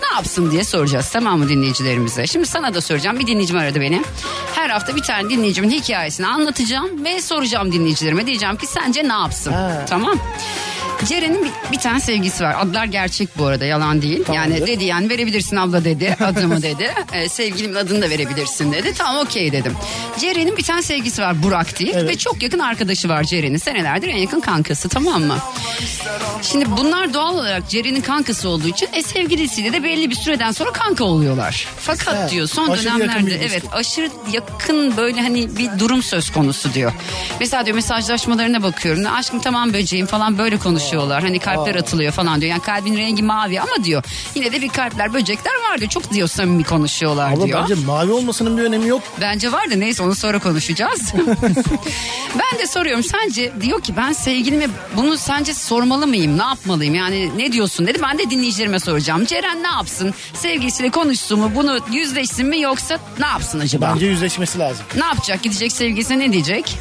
Ne 0.02 0.16
yapsın 0.16 0.50
diye 0.50 0.64
soracağız 0.64 1.10
tamam 1.12 1.38
mı 1.38 1.48
dinleyicilerimize? 1.48 2.26
Şimdi 2.26 2.46
sana 2.46 2.74
da 2.74 2.80
soracağım. 2.80 3.18
Bir 3.18 3.26
dinleyicim 3.26 3.56
aradı 3.58 3.80
beni. 3.80 4.02
Her 4.54 4.70
hafta 4.70 4.96
bir 4.96 5.02
tane 5.02 5.30
dinleyicimin 5.30 5.70
hikayesini 5.70 6.26
anlatacağım 6.26 7.04
ve 7.04 7.20
soracağım 7.22 7.72
dinleyicilerime. 7.72 8.26
Diyeceğim 8.26 8.56
ki 8.56 8.66
sence 8.66 9.08
ne 9.08 9.12
yapsın? 9.12 9.52
Ha. 9.52 9.84
Tamam. 9.88 10.18
Ceren'in 11.04 11.44
bir, 11.44 11.72
bir 11.72 11.78
tane 11.78 12.00
sevgisi 12.00 12.44
var. 12.44 12.56
Adlar 12.60 12.84
gerçek 12.84 13.38
bu 13.38 13.46
arada 13.46 13.64
yalan 13.64 14.02
değil. 14.02 14.24
Tamamdır. 14.24 14.50
Yani 14.50 14.66
dedi 14.66 14.84
yani 14.84 15.08
verebilirsin 15.08 15.56
abla 15.56 15.84
dedi. 15.84 16.16
Adımı 16.24 16.62
dedi. 16.62 16.94
Ee, 17.12 17.28
sevgilimin 17.28 17.74
adını 17.74 18.02
da 18.02 18.10
verebilirsin 18.10 18.72
dedi. 18.72 18.94
Tamam 18.98 19.16
okey 19.26 19.52
dedim. 19.52 19.72
Ceren'in 20.18 20.56
bir 20.56 20.62
tane 20.62 20.82
sevgisi 20.82 21.22
var 21.22 21.42
Burak 21.42 21.78
diye. 21.78 21.92
Evet. 21.92 22.08
Ve 22.08 22.18
çok 22.18 22.42
yakın 22.42 22.58
arkadaşı 22.58 23.08
var 23.08 23.24
Ceren'in. 23.24 23.56
Senelerdir 23.56 24.08
en 24.08 24.16
yakın 24.16 24.40
kankası 24.40 24.88
tamam 24.88 25.22
mı? 25.22 25.38
Şimdi 26.42 26.64
bunlar 26.76 27.14
doğal 27.14 27.34
olarak 27.34 27.68
Ceren'in 27.70 28.00
kankası 28.00 28.48
olduğu 28.48 28.68
için 28.68 28.88
e, 28.92 29.02
sevgilisiyle 29.02 29.72
de 29.72 29.82
belli 29.82 30.10
bir 30.10 30.14
süreden 30.14 30.52
sonra 30.52 30.72
kanka 30.72 31.04
oluyorlar. 31.04 31.66
Fakat 31.80 32.14
Evet, 32.18 32.30
diyor 32.30 32.46
son 32.46 32.68
aşırı 32.68 32.98
dönemlerde 32.98 33.44
evet 33.44 33.62
aşırı 33.72 34.10
yakın 34.32 34.96
böyle 34.96 35.20
hani 35.22 35.56
bir 35.56 35.78
durum 35.78 36.02
söz 36.02 36.30
konusu 36.32 36.74
diyor. 36.74 36.92
Mesela 37.40 37.66
diyor 37.66 37.74
mesajlaşmalarına 37.74 38.62
bakıyorum. 38.62 39.06
Aşkım 39.06 39.40
tamam 39.40 39.72
böceğim 39.72 40.06
falan 40.06 40.38
böyle 40.38 40.58
konuşuyorlar. 40.86 41.22
Hani 41.22 41.38
kalpler 41.38 41.74
atılıyor 41.74 42.12
falan 42.12 42.40
diyor. 42.40 42.50
Yani 42.50 42.62
kalbin 42.62 42.96
rengi 42.96 43.22
mavi 43.22 43.60
ama 43.60 43.84
diyor 43.84 44.04
yine 44.34 44.52
de 44.52 44.60
bir 44.62 44.68
kalpler 44.68 45.14
böcekler 45.14 45.52
var 45.70 45.78
diyor. 45.78 45.90
Çok 45.90 46.12
diyor 46.12 46.28
samimi 46.28 46.64
konuşuyorlar 46.64 47.32
Ama 47.32 47.46
diyor. 47.46 47.60
bence 47.62 47.74
mavi 47.74 48.12
olmasının 48.12 48.56
bir 48.58 48.62
önemi 48.62 48.86
yok. 48.88 49.02
Bence 49.20 49.52
var 49.52 49.70
da 49.70 49.74
neyse 49.74 50.02
onu 50.02 50.14
sonra 50.14 50.38
konuşacağız. 50.38 51.12
ben 52.38 52.58
de 52.58 52.66
soruyorum 52.66 53.04
sence 53.04 53.52
diyor 53.60 53.80
ki 53.82 53.96
ben 53.96 54.12
sevgilime 54.12 54.66
bunu 54.96 55.16
sence 55.18 55.54
sormalı 55.54 56.06
mıyım? 56.06 56.38
Ne 56.38 56.42
yapmalıyım? 56.42 56.94
Yani 56.94 57.38
ne 57.38 57.52
diyorsun 57.52 57.86
dedi. 57.86 57.98
Ben 58.02 58.18
de 58.18 58.30
dinleyicilerime 58.30 58.80
soracağım. 58.80 59.24
Ceren 59.24 59.62
ne 59.62 59.68
yapsın? 59.68 60.14
Sevgilisiyle 60.34 60.90
konuşsun 60.90 61.40
mu? 61.40 61.52
Bunu 61.54 61.78
yüzleşsin 61.92 62.46
mi 62.46 62.60
yoksa 62.60 62.98
ne 63.18 63.26
yapsın 63.26 63.60
acaba? 63.60 63.92
Bence 63.94 64.06
yüzleşmesi 64.06 64.58
lazım. 64.58 64.86
Ne 64.96 65.04
yapacak? 65.04 65.42
Gidecek 65.42 65.72
sevgilisine 65.72 66.18
ne 66.18 66.32
diyecek? 66.32 66.78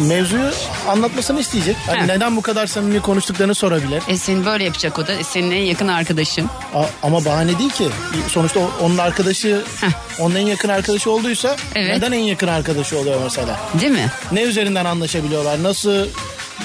Mevzuyu 0.00 0.50
anlatmasını 0.88 1.40
isteyecek. 1.40 1.76
Hani 1.86 2.02
He. 2.02 2.06
neden 2.06 2.36
bu 2.36 2.42
kadar 2.42 2.66
samimi 2.66 3.00
konuştuklarını 3.00 3.54
sorabilir. 3.54 4.02
E 4.08 4.16
seni 4.16 4.46
böyle 4.46 4.64
yapacak 4.64 4.98
o 4.98 5.06
da. 5.06 5.12
E, 5.12 5.24
senin 5.24 5.50
en 5.50 5.62
yakın 5.62 5.88
arkadaşın. 5.88 6.46
A- 6.74 6.86
ama 7.06 7.24
bahane 7.24 7.58
değil 7.58 7.70
ki. 7.70 7.88
Sonuçta 8.28 8.60
onun 8.82 8.98
arkadaşı, 8.98 9.62
Heh. 9.80 9.88
onun 10.20 10.34
en 10.34 10.46
yakın 10.46 10.68
arkadaşı 10.68 11.10
olduysa 11.10 11.56
Evet. 11.74 11.96
neden 11.96 12.12
en 12.12 12.18
yakın 12.20 12.48
arkadaşı 12.48 12.98
oluyor 12.98 13.20
mesela? 13.24 13.60
Değil 13.80 13.92
mi? 13.92 14.06
Ne 14.32 14.42
üzerinden 14.42 14.84
anlaşabiliyorlar? 14.84 15.62
Nasıl 15.62 16.06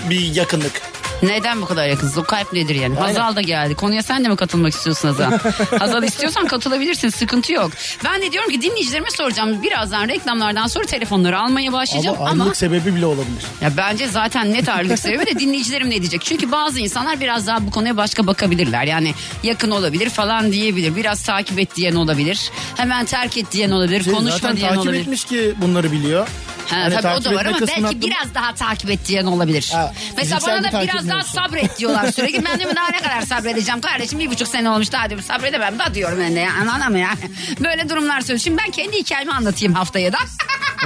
bir 0.09 0.35
yakınlık? 0.35 0.81
Neden 1.23 1.61
bu 1.61 1.65
kadar 1.65 1.87
yakınsınız? 1.87 2.17
O 2.17 2.23
kalp 2.23 2.53
nedir 2.53 2.75
yani? 2.75 2.95
Hazal 2.95 3.35
da 3.35 3.41
geldi. 3.41 3.75
Konuya 3.75 4.03
sen 4.03 4.23
de 4.23 4.27
mi 4.29 4.35
katılmak 4.35 4.73
istiyorsun 4.73 5.07
Hazal? 5.07 5.31
Hazal 5.79 6.03
istiyorsan 6.03 6.47
katılabilirsin. 6.47 7.09
Sıkıntı 7.09 7.53
yok. 7.53 7.71
Ben 8.03 8.21
de 8.21 8.31
diyorum 8.31 8.49
ki 8.51 8.61
dinleyicilerime 8.61 9.09
soracağım. 9.11 9.63
Birazdan 9.63 10.07
reklamlardan 10.07 10.67
sonra 10.67 10.85
telefonları 10.85 11.39
almaya 11.39 11.73
başlayacağım. 11.73 12.17
Ama 12.19 12.29
Ama, 12.29 12.43
ayrılık 12.43 12.57
sebebi 12.57 12.95
bile 12.95 13.05
olabilir. 13.05 13.43
ya 13.61 13.71
bence 13.77 14.07
zaten 14.07 14.53
net 14.53 14.69
ayrılık 14.69 14.99
sebebi 15.05 15.25
de 15.25 15.39
dinleyicilerim 15.39 15.89
ne 15.89 15.99
diyecek? 16.01 16.21
Çünkü 16.25 16.51
bazı 16.51 16.79
insanlar 16.79 17.19
biraz 17.19 17.47
daha 17.47 17.65
bu 17.65 17.71
konuya 17.71 17.97
başka 17.97 18.27
bakabilirler. 18.27 18.83
Yani 18.83 19.13
yakın 19.43 19.71
olabilir 19.71 20.09
falan 20.09 20.51
diyebilir. 20.51 20.95
Biraz 20.95 21.23
takip 21.23 21.59
et 21.59 21.75
diyen 21.75 21.95
olabilir. 21.95 22.51
Hemen 22.77 23.05
terk 23.05 23.37
et 23.37 23.51
diyen 23.51 23.71
olabilir. 23.71 24.03
Şey, 24.03 24.13
konuşma 24.13 24.37
zaten 24.37 24.57
diyen 24.57 24.69
takip 24.69 24.83
olabilir. 24.85 25.01
etmiş 25.01 25.25
ki 25.25 25.53
bunları 25.61 25.91
biliyor. 25.91 26.27
Ha, 26.69 26.75
Hani 26.79 26.93
tabii 26.93 27.07
o 27.07 27.09
takip 27.11 27.25
da 27.31 27.35
var 27.35 27.45
ama 27.45 27.57
belki 27.67 27.85
attım. 27.85 28.01
biraz 28.01 28.33
daha 28.35 28.53
takip 28.53 28.89
et 28.89 28.99
diyen 29.07 29.25
olabilir. 29.25 29.69
Ha, 29.73 29.93
Mesela 30.17 30.39
bana 30.47 30.63
da 30.63 30.69
takip 30.69 30.93
biraz 30.93 31.09
daha 31.09 31.12
yoksa? 31.13 31.41
sabret 31.41 31.79
diyorlar 31.79 32.11
sürekli. 32.15 32.45
ben 32.45 32.59
de 32.59 32.75
daha 32.75 32.89
ne 32.89 32.97
kadar 33.01 33.21
sabredeceğim 33.21 33.81
kardeşim 33.81 34.19
bir 34.19 34.31
buçuk 34.31 34.47
sene 34.47 34.69
olmuş 34.69 34.91
daha 34.91 35.09
diyorum 35.09 35.25
sabredemem 35.27 35.79
da 35.79 35.93
diyorum 35.93 36.17
ben 36.21 36.35
de 36.35 36.39
ya 36.39 36.51
anladın 36.61 36.97
ya. 36.97 37.09
Böyle 37.59 37.89
durumlar 37.89 38.21
söylüyorum. 38.21 38.39
Şimdi 38.43 38.57
ben 38.65 38.71
kendi 38.71 38.97
hikayemi 38.97 39.31
anlatayım 39.33 39.73
haftaya 39.73 40.13
da. 40.13 40.17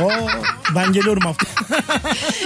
Oo, 0.02 0.28
ben 0.76 0.94
geliyorum 0.94 1.22
hafta. 1.24 1.46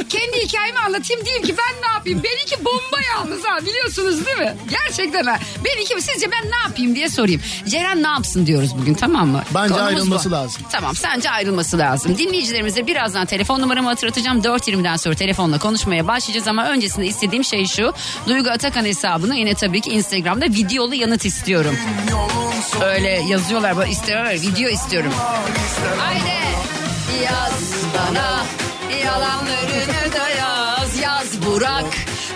kendi 0.09 0.37
hikayemi 0.45 0.79
anlatayım 0.79 1.25
diyeyim 1.25 1.43
ki 1.45 1.55
ben 1.57 1.81
ne 1.89 1.93
yapayım? 1.93 2.23
Benimki 2.23 2.65
bomba 2.65 2.97
yalnız 3.15 3.43
ha 3.45 3.57
biliyorsunuz 3.65 4.25
değil 4.25 4.37
mi? 4.37 4.55
Gerçekten 4.69 5.23
ha. 5.25 5.39
Benimki 5.65 6.01
sizce 6.01 6.31
ben 6.31 6.51
ne 6.51 6.55
yapayım 6.67 6.95
diye 6.95 7.09
sorayım. 7.09 7.41
Ceren 7.67 8.03
ne 8.03 8.07
yapsın 8.07 8.45
diyoruz 8.45 8.77
bugün 8.77 8.93
tamam 8.93 9.27
mı? 9.29 9.43
Bence 9.55 9.73
Konumuz 9.73 9.87
ayrılması 9.93 10.29
bu. 10.29 10.33
lazım. 10.33 10.61
Tamam 10.71 10.95
sence 10.95 11.29
ayrılması 11.29 11.77
lazım. 11.77 12.17
Dinleyicilerimize 12.17 12.87
birazdan 12.87 13.25
telefon 13.25 13.61
numaramı 13.61 13.87
hatırlatacağım. 13.89 14.41
4.20'den 14.41 14.95
sonra 14.95 15.15
telefonla 15.15 15.59
konuşmaya 15.59 16.07
başlayacağız 16.07 16.47
ama 16.47 16.65
öncesinde 16.69 17.05
istediğim 17.07 17.43
şey 17.43 17.65
şu. 17.71 17.93
Duygu 18.27 18.49
Atakan 18.49 18.85
hesabına 18.85 19.35
yine 19.35 19.53
tabii 19.53 19.81
ki 19.81 19.89
Instagram'da 19.89 20.45
videolu 20.45 20.95
yanıt 20.95 21.25
istiyorum. 21.25 21.75
Öyle 22.85 23.09
yazıyorlar 23.09 23.77
böyle 23.77 23.91
istiyorlar 23.91 24.33
video 24.33 24.69
istiyorum. 24.69 25.11
Haydi 25.97 26.41
yaz 27.23 27.73
bana 27.93 28.45
yalanlarını 29.05 30.13
da 30.13 30.29
yaz 30.29 30.99
yaz 30.99 31.45
Burak 31.45 31.85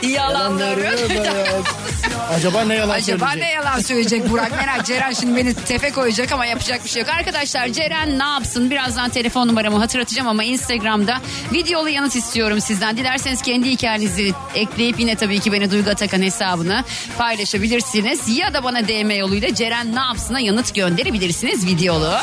yalanlarını 0.01 1.09
da 1.09 1.37
yaz. 1.37 1.94
Acaba 2.33 2.61
ne 2.65 2.75
yalan 2.75 2.95
Acaba 2.95 3.25
söyleyecek? 3.27 3.43
ne 3.43 3.51
yalan 3.53 3.79
söyleyecek 3.79 4.29
Burak 4.29 4.51
merak 4.57 4.85
Ceren 4.85 5.11
şimdi 5.13 5.35
beni 5.35 5.53
tefe 5.53 5.91
koyacak 5.91 6.31
ama 6.31 6.45
yapacak 6.45 6.83
bir 6.83 6.89
şey 6.89 7.01
yok. 7.01 7.09
Arkadaşlar 7.09 7.67
Ceren 7.67 8.19
ne 8.19 8.23
yapsın 8.23 8.69
birazdan 8.69 9.09
telefon 9.09 9.47
numaramı 9.47 9.77
hatırlatacağım 9.77 10.27
ama 10.27 10.43
Instagram'da 10.43 11.17
videolu 11.53 11.89
yanıt 11.89 12.15
istiyorum 12.15 12.61
sizden. 12.61 12.97
Dilerseniz 12.97 13.41
kendi 13.41 13.69
hikayenizi 13.69 14.33
ekleyip 14.55 14.99
yine 14.99 15.15
tabii 15.15 15.39
ki 15.39 15.51
beni 15.51 15.71
Duygu 15.71 15.89
Atakan 15.89 16.21
hesabına 16.21 16.83
paylaşabilirsiniz. 17.17 18.37
Ya 18.37 18.53
da 18.53 18.63
bana 18.63 18.87
DM 18.87 19.11
yoluyla 19.11 19.53
Ceren 19.55 19.95
ne 19.95 19.99
yapsına 19.99 20.39
yanıt 20.39 20.75
gönderebilirsiniz 20.75 21.65
videolu. 21.67 22.17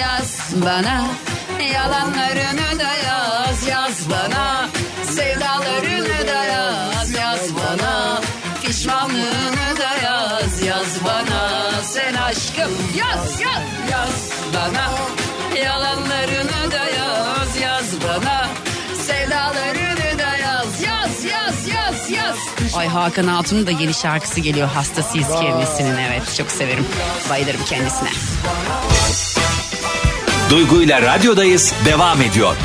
Yaz 0.00 0.40
bana 0.56 1.06
yalanlarını 1.74 2.78
da 2.78 2.92
yaz 3.06 3.66
yaz 3.68 4.10
bana 4.10 4.68
sevdalarını 5.10 6.28
da 6.28 6.44
yaz 6.44 7.10
yaz 7.14 7.54
bana 7.54 8.05
pişmanlığını 8.66 9.76
da 9.78 10.04
yaz 10.04 10.62
yaz 10.62 11.04
bana. 11.04 11.72
Sen 11.82 12.14
aşkım 12.14 12.72
yaz 12.96 13.40
yaz 13.40 13.90
yaz 13.92 14.30
bana. 14.54 14.90
Yalanlarını 15.64 16.72
da 16.72 16.84
yaz 16.98 17.60
yaz 17.60 17.84
bana. 18.08 18.48
Sevdalarını 19.06 20.18
da 20.18 20.36
yaz 20.36 20.82
yaz 20.82 21.24
yaz 21.24 21.68
yaz 21.68 22.10
yaz. 22.10 22.36
Ay 22.76 22.88
Hakan 22.88 23.26
Altun'un 23.26 23.66
da 23.66 23.70
yeni 23.70 23.94
şarkısı 23.94 24.40
geliyor. 24.40 24.68
Hastasıyız 24.68 25.28
kendisinin 25.28 25.96
evet 25.96 26.34
çok 26.36 26.50
severim. 26.50 26.86
Bayılırım 27.30 27.64
kendisine. 27.64 28.10
Duygu 30.50 30.82
ile 30.82 31.02
radyodayız. 31.02 31.74
Devam 31.84 32.22
ediyor. 32.22 32.56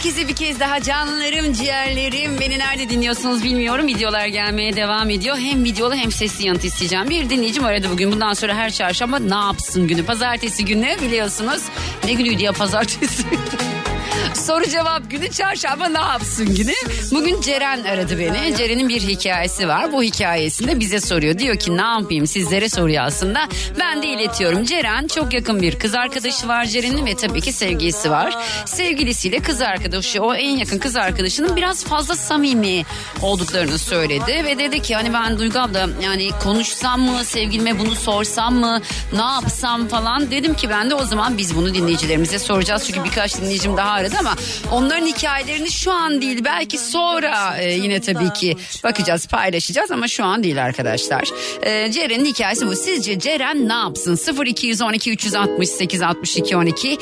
Herkese 0.00 0.28
bir 0.28 0.36
kez 0.36 0.60
daha 0.60 0.82
canlarım, 0.82 1.52
ciğerlerim. 1.52 2.40
Beni 2.40 2.58
nerede 2.58 2.88
dinliyorsunuz 2.88 3.44
bilmiyorum. 3.44 3.86
Videolar 3.86 4.26
gelmeye 4.26 4.76
devam 4.76 5.10
ediyor. 5.10 5.38
Hem 5.38 5.64
videolu 5.64 5.94
hem 5.94 6.12
sesli 6.12 6.46
yanıt 6.46 6.64
isteyeceğim. 6.64 7.10
Bir 7.10 7.30
dinleyicim 7.30 7.64
aradı 7.64 7.90
bugün. 7.92 8.12
Bundan 8.12 8.32
sonra 8.32 8.54
her 8.54 8.70
çarşamba 8.70 9.18
ne 9.18 9.34
yapsın 9.34 9.88
günü? 9.88 10.04
Pazartesi 10.04 10.64
günü 10.64 10.96
biliyorsunuz. 11.02 11.62
Ne 12.04 12.12
günüydü 12.12 12.42
ya 12.42 12.52
pazartesi? 12.52 13.24
Soru 14.34 14.64
cevap 14.68 15.10
günü 15.10 15.30
çarşamba 15.30 15.88
ne 15.88 15.98
yapsın 15.98 16.54
günü. 16.54 16.72
Bugün 17.10 17.40
Ceren 17.40 17.84
aradı 17.84 18.18
beni. 18.18 18.56
Ceren'in 18.56 18.88
bir 18.88 19.00
hikayesi 19.00 19.68
var. 19.68 19.92
Bu 19.92 20.02
hikayesinde 20.02 20.80
bize 20.80 21.00
soruyor. 21.00 21.38
Diyor 21.38 21.56
ki 21.56 21.76
ne 21.76 21.82
yapayım 21.82 22.26
sizlere 22.26 22.68
soruyor 22.68 23.04
aslında. 23.04 23.40
Ben 23.80 24.02
de 24.02 24.06
iletiyorum. 24.06 24.64
Ceren 24.64 25.06
çok 25.06 25.32
yakın 25.32 25.62
bir 25.62 25.78
kız 25.78 25.94
arkadaşı 25.94 26.48
var 26.48 26.64
Ceren'in 26.64 27.06
ve 27.06 27.16
tabii 27.16 27.40
ki 27.40 27.52
sevgilisi 27.52 28.10
var. 28.10 28.34
Sevgilisiyle 28.66 29.40
kız 29.40 29.60
arkadaşı 29.62 30.22
o 30.22 30.34
en 30.34 30.50
yakın 30.50 30.78
kız 30.78 30.96
arkadaşının 30.96 31.56
biraz 31.56 31.84
fazla 31.84 32.16
samimi 32.16 32.82
olduklarını 33.22 33.78
söyledi. 33.78 34.44
Ve 34.44 34.58
dedi 34.58 34.82
ki 34.82 34.94
hani 34.94 35.12
ben 35.12 35.38
Duygu 35.38 35.58
abla 35.58 35.88
yani 36.02 36.30
konuşsam 36.42 37.00
mı 37.00 37.24
sevgilime 37.24 37.78
bunu 37.78 37.94
sorsam 37.94 38.54
mı 38.54 38.80
ne 39.12 39.22
yapsam 39.22 39.88
falan. 39.88 40.30
Dedim 40.30 40.54
ki 40.54 40.70
ben 40.70 40.90
de 40.90 40.94
o 40.94 41.04
zaman 41.04 41.38
biz 41.38 41.56
bunu 41.56 41.74
dinleyicilerimize 41.74 42.38
soracağız. 42.38 42.84
Çünkü 42.86 43.04
birkaç 43.04 43.36
dinleyicim 43.40 43.76
daha 43.76 43.99
aradı 44.00 44.16
ama 44.18 44.34
onların 44.70 45.06
hikayelerini 45.06 45.70
şu 45.70 45.92
an 45.92 46.22
değil 46.22 46.44
belki 46.44 46.78
sonra 46.78 47.56
e, 47.58 47.72
yine 47.72 48.00
tabii 48.00 48.32
ki 48.32 48.56
bakacağız 48.84 49.26
paylaşacağız 49.26 49.90
ama 49.90 50.08
şu 50.08 50.24
an 50.24 50.42
değil 50.42 50.64
arkadaşlar. 50.64 51.24
E, 51.62 51.92
Ceren'in 51.92 52.24
hikayesi 52.24 52.66
bu. 52.66 52.76
Sizce 52.76 53.18
Ceren 53.18 53.68
ne 53.68 53.72
yapsın? 53.72 54.18
0212 54.44 55.10
368 55.10 56.02
62 56.02 56.56
12 56.56 56.98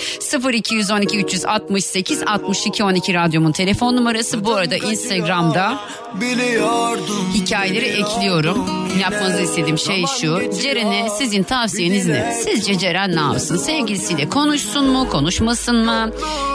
0212 0.53 1.19
368 1.19 2.23
62 2.27 2.85
12 2.85 3.15
radyomun 3.15 3.53
telefon 3.53 3.97
numarası. 3.97 4.45
Bu 4.45 4.55
arada 4.55 4.77
Instagram'da 4.77 5.79
Biliyordum 6.15 7.31
hikayeleri 7.35 7.85
ekliyorum. 7.85 8.67
Yapmanızı 9.01 9.43
istediğim 9.43 9.79
şey 9.79 10.05
şu. 10.21 10.41
Ceren'e 10.63 11.09
sizin 11.19 11.43
tavsiyeniz 11.43 12.07
ne? 12.07 12.35
Sizce 12.45 12.79
Ceren 12.79 13.17
ne 13.17 13.21
yapsın? 13.21 13.57
Sevgilisiyle 13.57 14.29
konuşsun 14.29 14.87
mu? 14.91 15.09
Konuşmasın 15.09 15.77
mı? 15.85 16.11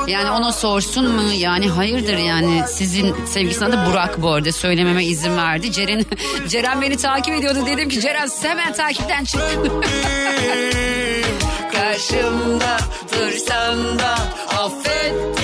Yani 0.08 0.32
ona 0.34 0.52
sorsun 0.52 1.12
mu? 1.12 1.32
Yani 1.38 1.69
hayırdır 1.69 2.17
yani 2.17 2.63
sizin 2.67 3.26
sevgilisine 3.26 3.72
de 3.72 3.78
Burak 3.86 4.22
bu 4.22 4.30
arada 4.30 4.52
söylememe 4.52 5.06
izin 5.06 5.38
verdi. 5.38 5.72
Ceren, 5.72 6.06
Ceren 6.48 6.82
beni 6.82 6.98
takip 6.98 7.34
ediyordu. 7.36 7.60
Dedim 7.65 7.89
ki 7.89 8.02
Ceren 8.02 8.30
hemen 8.41 8.74
takipten 8.74 9.24
çık. 9.24 9.41
Karşımda 11.74 12.78
dursan 13.12 14.00
da 14.00 14.15
affettim. 14.60 15.42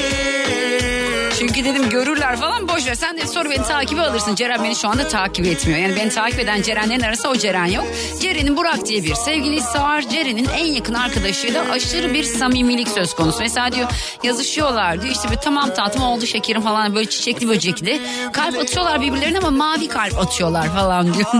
Çünkü 1.49 1.65
dedim 1.65 1.89
görürler 1.89 2.35
falan 2.35 2.67
boş 2.67 2.87
ver. 2.87 2.95
Sen 2.95 3.17
de 3.17 3.27
soru 3.27 3.49
beni 3.49 3.63
takibe 3.63 4.01
alırsın. 4.01 4.35
Ceren 4.35 4.63
beni 4.63 4.75
şu 4.75 4.87
anda 4.87 5.07
takip 5.07 5.45
etmiyor. 5.45 5.79
Yani 5.79 5.95
beni 5.95 6.09
takip 6.09 6.39
eden 6.39 6.61
Cerenlerin 6.61 7.01
arasında 7.01 7.29
o 7.29 7.35
Ceren 7.35 7.65
yok. 7.65 7.85
Ceren'in 8.21 8.57
Burak 8.57 8.85
diye 8.85 9.03
bir 9.03 9.13
sevgilisi 9.13 9.79
var. 9.79 10.01
Ceren'in 10.01 10.49
en 10.57 10.65
yakın 10.65 10.93
arkadaşıyla 10.93 11.71
aşırı 11.71 12.13
bir 12.13 12.23
samimilik 12.23 12.87
söz 12.87 13.13
konusu. 13.13 13.39
Mesela 13.39 13.71
diyor 13.71 13.89
yazışıyorlar 14.23 15.01
diyor 15.01 15.15
işte 15.15 15.31
bir 15.31 15.35
tamam 15.35 15.73
tatlım 15.73 16.03
oldu 16.03 16.25
şekerim 16.25 16.61
falan 16.61 16.95
böyle 16.95 17.09
çiçekli 17.09 17.47
böcekli. 17.47 18.01
Kalp 18.33 18.57
atıyorlar 18.57 19.01
birbirlerine 19.01 19.37
ama 19.37 19.51
mavi 19.51 19.87
kalp 19.87 20.17
atıyorlar 20.17 20.73
falan 20.75 21.13
diyor. 21.13 21.29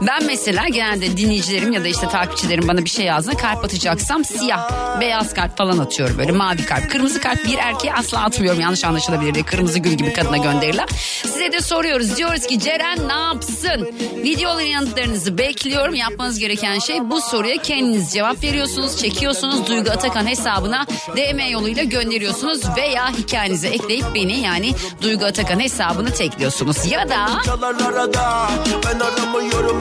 Ben 0.00 0.24
mesela 0.26 0.68
genelde 0.68 1.16
dinleyicilerim 1.16 1.72
ya 1.72 1.84
da 1.84 1.88
işte 1.88 2.08
takipçilerim 2.08 2.68
bana 2.68 2.84
bir 2.84 2.90
şey 2.90 3.06
yazdığında 3.06 3.36
kalp 3.36 3.64
atacaksam 3.64 4.24
siyah, 4.24 4.70
beyaz 5.00 5.34
kalp 5.34 5.56
falan 5.56 5.78
atıyorum. 5.78 6.18
Böyle 6.18 6.32
mavi 6.32 6.64
kalp. 6.64 6.90
Kırmızı 6.90 7.20
kalp 7.20 7.44
bir 7.44 7.58
erkeğe 7.58 7.94
asla 7.94 8.24
atmıyorum 8.24 8.60
yanlış 8.60 8.84
anlaşılabilir 9.08 9.34
diye. 9.34 9.44
Kırmızı 9.44 9.78
gül 9.78 9.92
gibi 9.92 10.12
kadına 10.12 10.36
gönderilen. 10.36 10.86
Size 11.22 11.52
de 11.52 11.60
soruyoruz. 11.60 12.16
Diyoruz 12.16 12.46
ki 12.46 12.60
Ceren 12.60 13.08
ne 13.08 13.12
yapsın? 13.12 13.88
Videoların 14.16 14.66
yanıtlarınızı 14.66 15.38
bekliyorum. 15.38 15.94
Yapmanız 15.94 16.38
gereken 16.38 16.78
şey 16.78 17.10
bu 17.10 17.20
soruya 17.20 17.56
kendiniz 17.62 18.12
cevap 18.12 18.42
veriyorsunuz. 18.42 18.98
Çekiyorsunuz. 18.98 19.66
Duygu 19.66 19.90
Atakan 19.90 20.26
hesabına 20.26 20.86
DM 21.16 21.50
yoluyla 21.50 21.82
gönderiyorsunuz. 21.82 22.60
Veya 22.76 23.10
hikayenize 23.10 23.68
ekleyip 23.68 24.14
beni 24.14 24.40
yani 24.40 24.72
Duygu 25.02 25.24
Atakan 25.24 25.60
hesabını 25.60 26.10
tekliyorsunuz. 26.10 26.92
Ya 26.92 27.08
da 27.08 27.26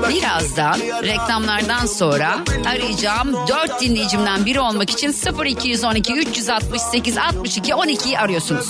Birazdan 0.09 0.79
reklamlardan 1.03 1.85
sonra 1.85 2.39
arayacağım 2.65 3.33
4 3.47 3.81
dinleyicimden 3.81 4.45
biri 4.45 4.59
olmak 4.59 4.89
için 4.89 5.15
0212 5.45 6.13
368 6.13 7.17
62 7.17 7.71
12'yi 7.71 8.19
arıyorsunuz. 8.19 8.67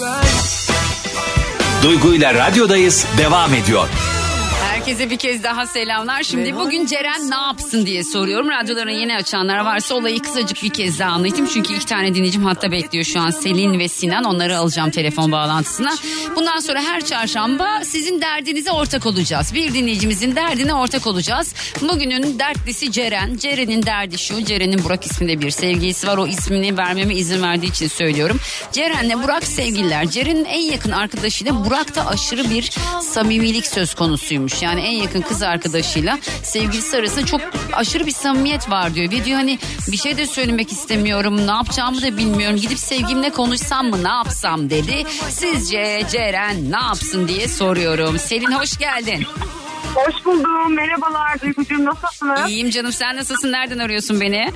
Duygu 1.83 2.13
ile 2.13 2.33
radyodayız 2.33 3.05
devam 3.17 3.53
ediyor. 3.53 3.87
Herkese 4.87 5.09
bir 5.09 5.17
kez 5.17 5.43
daha 5.43 5.67
selamlar. 5.67 6.23
Şimdi 6.23 6.55
bugün 6.55 6.85
Ceren 6.85 7.29
ne 7.29 7.35
yapsın 7.35 7.85
diye 7.85 8.03
soruyorum. 8.03 8.49
Radyolarını 8.49 8.91
yeni 8.91 9.15
açanlar 9.15 9.57
varsa 9.57 9.95
olayı 9.95 10.19
kısacık 10.19 10.63
bir 10.63 10.69
kez 10.69 10.99
daha 10.99 11.11
anlatayım. 11.11 11.49
Çünkü 11.53 11.73
iki 11.73 11.85
tane 11.85 12.15
dinleyicim 12.15 12.45
hatta 12.45 12.71
bekliyor 12.71 13.05
şu 13.05 13.19
an. 13.19 13.29
Selin 13.29 13.79
ve 13.79 13.87
Sinan. 13.87 14.23
Onları 14.23 14.57
alacağım 14.57 14.91
telefon 14.91 15.31
bağlantısına. 15.31 15.95
Bundan 16.35 16.59
sonra 16.59 16.81
her 16.81 17.05
çarşamba 17.05 17.81
sizin 17.83 18.21
derdinize 18.21 18.71
ortak 18.71 19.05
olacağız. 19.05 19.53
Bir 19.53 19.73
dinleyicimizin 19.73 20.35
derdine 20.35 20.73
ortak 20.73 21.07
olacağız. 21.07 21.53
Bugünün 21.81 22.39
dertlisi 22.39 22.91
Ceren. 22.91 23.37
Ceren'in 23.37 23.83
derdi 23.83 24.17
şu. 24.17 24.45
Ceren'in 24.45 24.83
Burak 24.83 25.05
isminde 25.05 25.41
bir 25.41 25.51
sevgilisi 25.51 26.07
var. 26.07 26.17
O 26.17 26.27
ismini 26.27 26.77
vermeme 26.77 27.15
izin 27.15 27.41
verdiği 27.41 27.69
için 27.69 27.87
söylüyorum. 27.87 28.39
Ceren'le 28.71 29.23
Burak 29.23 29.43
sevgililer. 29.43 30.09
Ceren'in 30.09 30.45
en 30.45 30.61
yakın 30.61 30.91
arkadaşıyla 30.91 31.65
Burak'ta 31.65 32.05
aşırı 32.05 32.49
bir 32.49 32.71
samimilik 33.01 33.67
söz 33.67 33.93
konusuymuş. 33.93 34.61
Yani 34.61 34.76
en 34.81 34.91
yakın 35.01 35.21
kız 35.21 35.41
arkadaşıyla 35.43 36.19
sevgilisi 36.43 36.97
arasında 36.97 37.25
çok 37.25 37.41
aşırı 37.73 38.05
bir 38.05 38.11
samimiyet 38.11 38.69
var 38.69 38.93
diyor. 38.95 39.11
Ve 39.11 39.25
diyor 39.25 39.37
hani 39.37 39.59
bir 39.87 39.97
şey 39.97 40.17
de 40.17 40.27
söylemek 40.27 40.71
istemiyorum. 40.71 41.47
Ne 41.47 41.51
yapacağımı 41.51 42.01
da 42.01 42.17
bilmiyorum. 42.17 42.57
Gidip 42.57 42.79
sevgimle 42.79 43.29
konuşsam 43.29 43.89
mı 43.89 44.03
ne 44.03 44.09
yapsam 44.09 44.69
dedi. 44.69 45.03
Sizce 45.29 46.01
Ceren 46.11 46.71
ne 46.71 46.77
yapsın 46.77 47.27
diye 47.27 47.47
soruyorum. 47.47 48.19
Selin 48.19 48.51
hoş 48.51 48.77
geldin. 48.77 49.25
Hoş 49.95 50.25
buldum. 50.25 50.73
Merhabalar 50.75 51.41
Duygucuğum. 51.41 51.85
Nasılsınız? 51.85 52.49
İyiyim 52.49 52.69
canım 52.69 52.91
sen 52.91 53.15
nasılsın? 53.17 53.51
Nereden 53.51 53.77
arıyorsun 53.79 54.21
beni? 54.21 54.51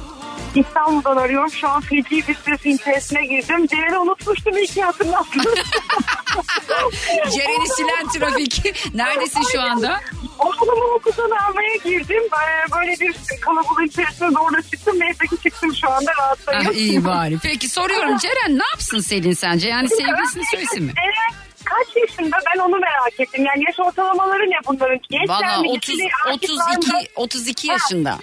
İstanbul'dan 0.56 1.18
arıyorum. 1.18 1.52
Şu 1.52 1.68
an 1.70 1.82
feci 1.82 2.28
bir 2.28 2.36
stres 2.36 2.66
içerisine 2.66 3.26
girdim. 3.26 3.68
Ceren'i 3.68 3.98
unutmuştum. 3.98 4.58
İyi 4.58 4.68
ki 4.68 4.82
hatırlattın. 4.84 5.42
Ceren'i 7.32 7.68
silen 7.70 8.08
trafik. 8.08 8.76
Neredesin 8.96 9.42
şu 9.52 9.62
anda? 9.62 10.00
Okulumu 10.40 10.84
okuldan 10.84 11.30
almaya 11.32 11.76
girdim. 11.84 12.24
Ee, 12.34 12.72
Böyle 12.76 12.92
bir 13.00 13.16
kalabalığın 13.42 13.86
içerisine 13.88 14.28
doğru 14.36 14.62
çıktım. 14.62 15.00
Neyse 15.00 15.28
ki 15.28 15.38
çıktım 15.44 15.76
şu 15.76 15.90
anda 15.92 16.12
rahattayım. 16.20 16.68
Ah, 16.70 16.74
iyi 16.76 17.06
bari. 17.06 17.38
Peki 17.44 17.70
soruyorum 17.70 18.18
Ceren 18.22 18.60
ne 18.60 18.64
yapsın 18.72 19.00
Selin 19.00 19.34
sence? 19.34 19.70
Yani 19.70 19.90
sevgilisini 19.90 20.44
söylesin 20.52 20.84
mi? 20.84 20.94
Ceren 20.96 21.42
kaç 21.66 21.88
yaşında 21.96 22.38
ben 22.56 22.60
onu 22.60 22.76
merak 22.80 23.20
ettim. 23.20 23.46
Yani 23.46 23.64
yaş 23.68 23.80
ortalamaları 23.80 24.44
ne 24.44 24.56
bunların? 24.68 25.00
Gençler 25.10 25.36
Valla 25.36 25.62
mi? 25.62 25.70
30, 25.70 25.90
Liseli, 25.90 26.10
erkekler 26.28 26.56
mi? 26.58 26.64
32, 26.78 27.10
32 27.16 27.68
yaşında. 27.68 28.12
Ha, 28.12 28.18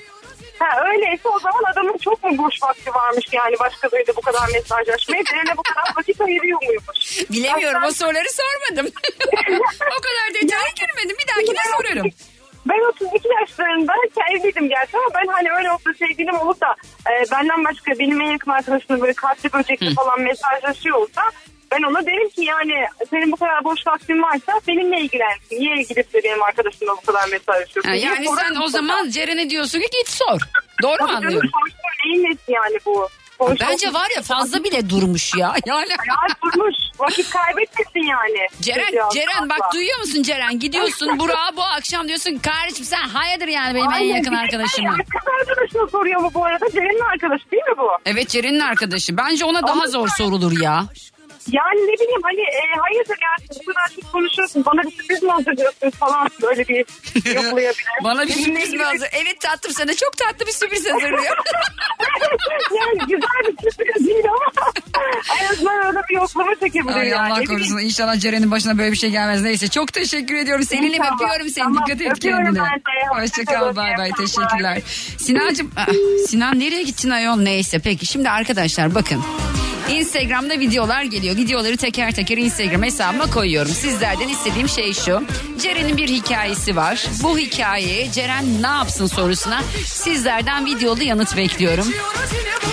öyleyse 0.87 1.29
o 1.29 1.38
zaman 1.38 1.62
adamın 1.73 1.97
çok 1.99 2.25
mu 2.25 2.38
boş 2.38 2.62
vakti 2.62 2.94
varmış 2.94 3.27
yani 3.33 3.59
başkalarıyla 3.59 4.16
bu 4.16 4.21
kadar 4.21 4.49
mesajlaşmaya? 4.53 5.25
Ceren'e 5.25 5.57
bu 5.57 5.62
kadar 5.62 5.85
vakit 5.97 6.21
ayırıyor 6.21 6.62
muymuş? 6.62 7.31
Bilemiyorum 7.31 7.81
o 7.83 7.87
Ben- 7.87 7.90
soruları 7.90 8.29
sormadım. 8.40 8.87
o 9.99 10.01
kadar 10.07 10.27
detaya 10.42 10.68
girmedim. 10.77 11.16
Bir 11.21 11.29
dahakine 11.29 11.77
sorarım. 11.77 12.11
Ben 12.66 12.88
32 12.88 13.29
yaşlarında 13.40 13.92
evliydim 14.31 14.68
gerçi 14.68 14.97
ama 14.97 15.07
ben 15.14 15.27
hani 15.33 15.53
öyle 15.53 15.73
olsa 15.73 15.94
sevgilim 15.99 16.35
olup 16.40 16.61
da 16.61 16.77
e, 17.11 17.31
benden 17.33 17.64
başka 17.64 17.99
benim 17.99 18.21
en 18.21 18.31
yakın 18.31 18.51
arkadaşımla 18.51 19.01
böyle 19.01 19.12
kalpli 19.12 19.53
böcekli 19.53 19.94
falan 19.94 20.21
mesajlaşıyor 20.21 20.97
olsa 20.97 21.23
ben 21.70 21.83
ona 21.83 22.07
derim 22.07 22.28
ki 22.31 22.44
yani 22.44 22.72
senin 23.11 23.33
bu 23.33 23.37
kadar 23.37 23.64
boş 23.64 23.87
vaktin 23.87 24.22
varsa 24.22 24.52
benimle 24.68 25.00
ilgilensin. 25.00 25.57
Niye 25.61 25.83
gidip 25.83 26.12
de 26.14 26.20
benim 26.24 26.42
arkadaşımla 26.42 26.92
bu 26.92 27.00
kadar 27.07 27.28
mesajlaşıyorsun? 27.28 27.90
Ha, 27.90 27.96
diye 27.96 28.04
yani 28.07 28.26
sen 28.38 28.54
o 28.62 28.68
zaman 28.68 29.11
Ceren'e 29.11 29.50
diyorsun 29.50 29.78
ki 29.81 29.87
git 29.98 30.09
sor. 30.09 30.40
Doğru 30.83 30.90
mu 30.92 30.96
Tabii 30.98 31.09
canım, 31.11 31.26
anlıyorum? 31.26 31.50
sonuçta 31.61 31.88
neyin 32.07 32.24
nesi 32.24 32.52
yani 32.52 32.76
bu? 32.87 33.09
Sonuçta 33.38 33.66
Bence 33.68 33.92
var 33.92 34.09
ya 34.16 34.22
fazla 34.22 34.64
bile 34.64 34.90
durmuş 34.90 35.35
ya. 35.37 35.54
Yani 35.66 35.88
Ya 35.90 35.96
durmuş. 36.44 36.74
Vakit 36.98 37.31
kaybetmesin 37.31 38.00
yani. 38.11 38.46
Ceren, 38.61 38.92
Biraz 38.92 39.12
Ceren 39.14 39.48
bak 39.48 39.72
duyuyor 39.74 39.98
musun 39.98 40.22
Ceren? 40.22 40.59
Gidiyorsun 40.59 41.18
Burak'a 41.18 41.57
bu 41.57 41.62
akşam 41.62 42.09
diyorsun 42.09 42.38
kardeşim 42.38 42.85
sen 42.85 43.09
hayırdır 43.09 43.48
yani 43.48 43.74
benim 43.74 43.87
en 43.90 43.94
Aynen, 43.94 44.14
yakın 44.16 44.33
bir 44.33 44.37
de- 44.37 44.40
arkadaşımı. 44.40 44.88
Ay, 44.90 44.96
Kız 44.96 45.28
arkadaşına 45.40 45.87
soruyor 45.87 46.20
mu 46.20 46.31
bu 46.35 46.44
arada? 46.44 46.70
Ceren'in 46.72 47.00
arkadaşı 47.12 47.50
değil 47.50 47.62
mi 47.62 47.74
bu? 47.78 47.88
Evet 48.07 48.28
Ceren'in 48.28 48.61
arkadaşı. 48.61 49.16
Bence 49.16 49.44
ona 49.44 49.66
daha 49.66 49.87
zor 49.87 50.09
sorulur 50.09 50.61
ya. 50.61 50.85
Yani 51.53 51.81
ne 51.81 51.93
bileyim 51.93 52.21
hani 52.23 52.41
e, 52.41 52.63
hayırdır 52.81 53.19
yani 53.23 53.49
bu 53.61 53.73
kadar 53.73 53.89
çok 54.01 54.13
konuşuyorsun 54.13 54.65
bana 54.65 54.83
bir 54.83 54.91
sürpriz 54.91 55.23
mi 55.23 55.31
hazırlıyorsun 55.31 55.91
falan 55.91 56.29
böyle 56.43 56.69
bir 56.69 56.77
yoklayabilir. 57.35 57.85
Bana 58.05 58.23
bir 58.27 58.33
sürpriz 58.33 58.73
mi 58.75 58.83
hazır? 58.83 59.09
Evet 59.13 59.41
tatlım 59.41 59.73
sana 59.75 59.95
çok 59.95 60.17
tatlı 60.17 60.47
bir 60.47 60.53
sürpriz 60.53 60.87
hazırlıyor. 60.93 61.37
yani 62.81 62.99
güzel 62.99 63.63
bir 63.63 63.71
sürpriz 63.73 64.07
değil 64.07 64.25
ama 64.29 64.73
en 65.41 65.53
azından 65.53 65.87
öyle 65.87 65.99
bir 66.11 66.15
yoklama 66.15 66.55
çekebilir 66.55 66.95
Ay 66.97 67.09
yani. 67.09 67.33
Allah 67.33 67.39
korusun. 67.45 67.57
bileyim. 67.57 67.79
İnşallah 67.79 68.17
Ceren'in 68.21 68.51
başına 68.51 68.79
böyle 68.79 68.93
bir 68.93 68.97
şey 68.97 69.11
gelmez. 69.11 69.43
Neyse 69.43 69.69
çok 69.69 69.93
teşekkür 69.93 70.35
ediyorum. 70.35 70.65
Seninle 70.65 70.97
İnşallah. 70.97 71.13
öpüyorum 71.15 71.49
seni. 71.49 71.65
Tamam, 71.65 71.85
Dikkat 71.87 72.01
et 72.01 72.13
öpüyorum 72.17 72.45
kendine. 72.45 72.63
ben 72.63 72.79
de. 72.79 73.09
Hoşça 73.23 73.23
Hoşça 73.41 73.45
kal. 73.45 73.61
kalın. 73.61 73.77
Bay 73.77 73.95
bay. 73.99 74.11
Teşekkürler. 74.19 74.83
Sinancım. 75.19 75.71
ah, 75.77 75.87
Sinan 76.29 76.59
nereye 76.61 76.83
gittin 76.83 77.11
ayol? 77.11 77.37
Neyse 77.37 77.79
peki. 77.79 78.07
Şimdi 78.07 78.31
arkadaşlar 78.31 78.95
bakın. 78.95 79.25
Instagram'da 79.90 80.61
videolar 80.61 81.03
geliyor. 81.03 81.37
Videoları 81.37 81.77
teker 81.77 82.12
teker 82.12 82.37
Instagram 82.37 82.83
hesabıma 82.83 83.31
koyuyorum. 83.31 83.72
Sizlerden 83.72 84.29
istediğim 84.29 84.68
şey 84.68 84.94
şu. 84.94 85.22
Ceren'in 85.62 85.96
bir 85.96 86.09
hikayesi 86.09 86.77
var. 86.77 87.07
Bu 87.22 87.38
hikayeye 87.38 88.12
Ceren 88.12 88.62
ne 88.62 88.66
yapsın 88.66 89.07
sorusuna 89.07 89.62
sizlerden 89.85 90.66
videolu 90.66 91.03
yanıt 91.03 91.37
bekliyorum. 91.37 91.92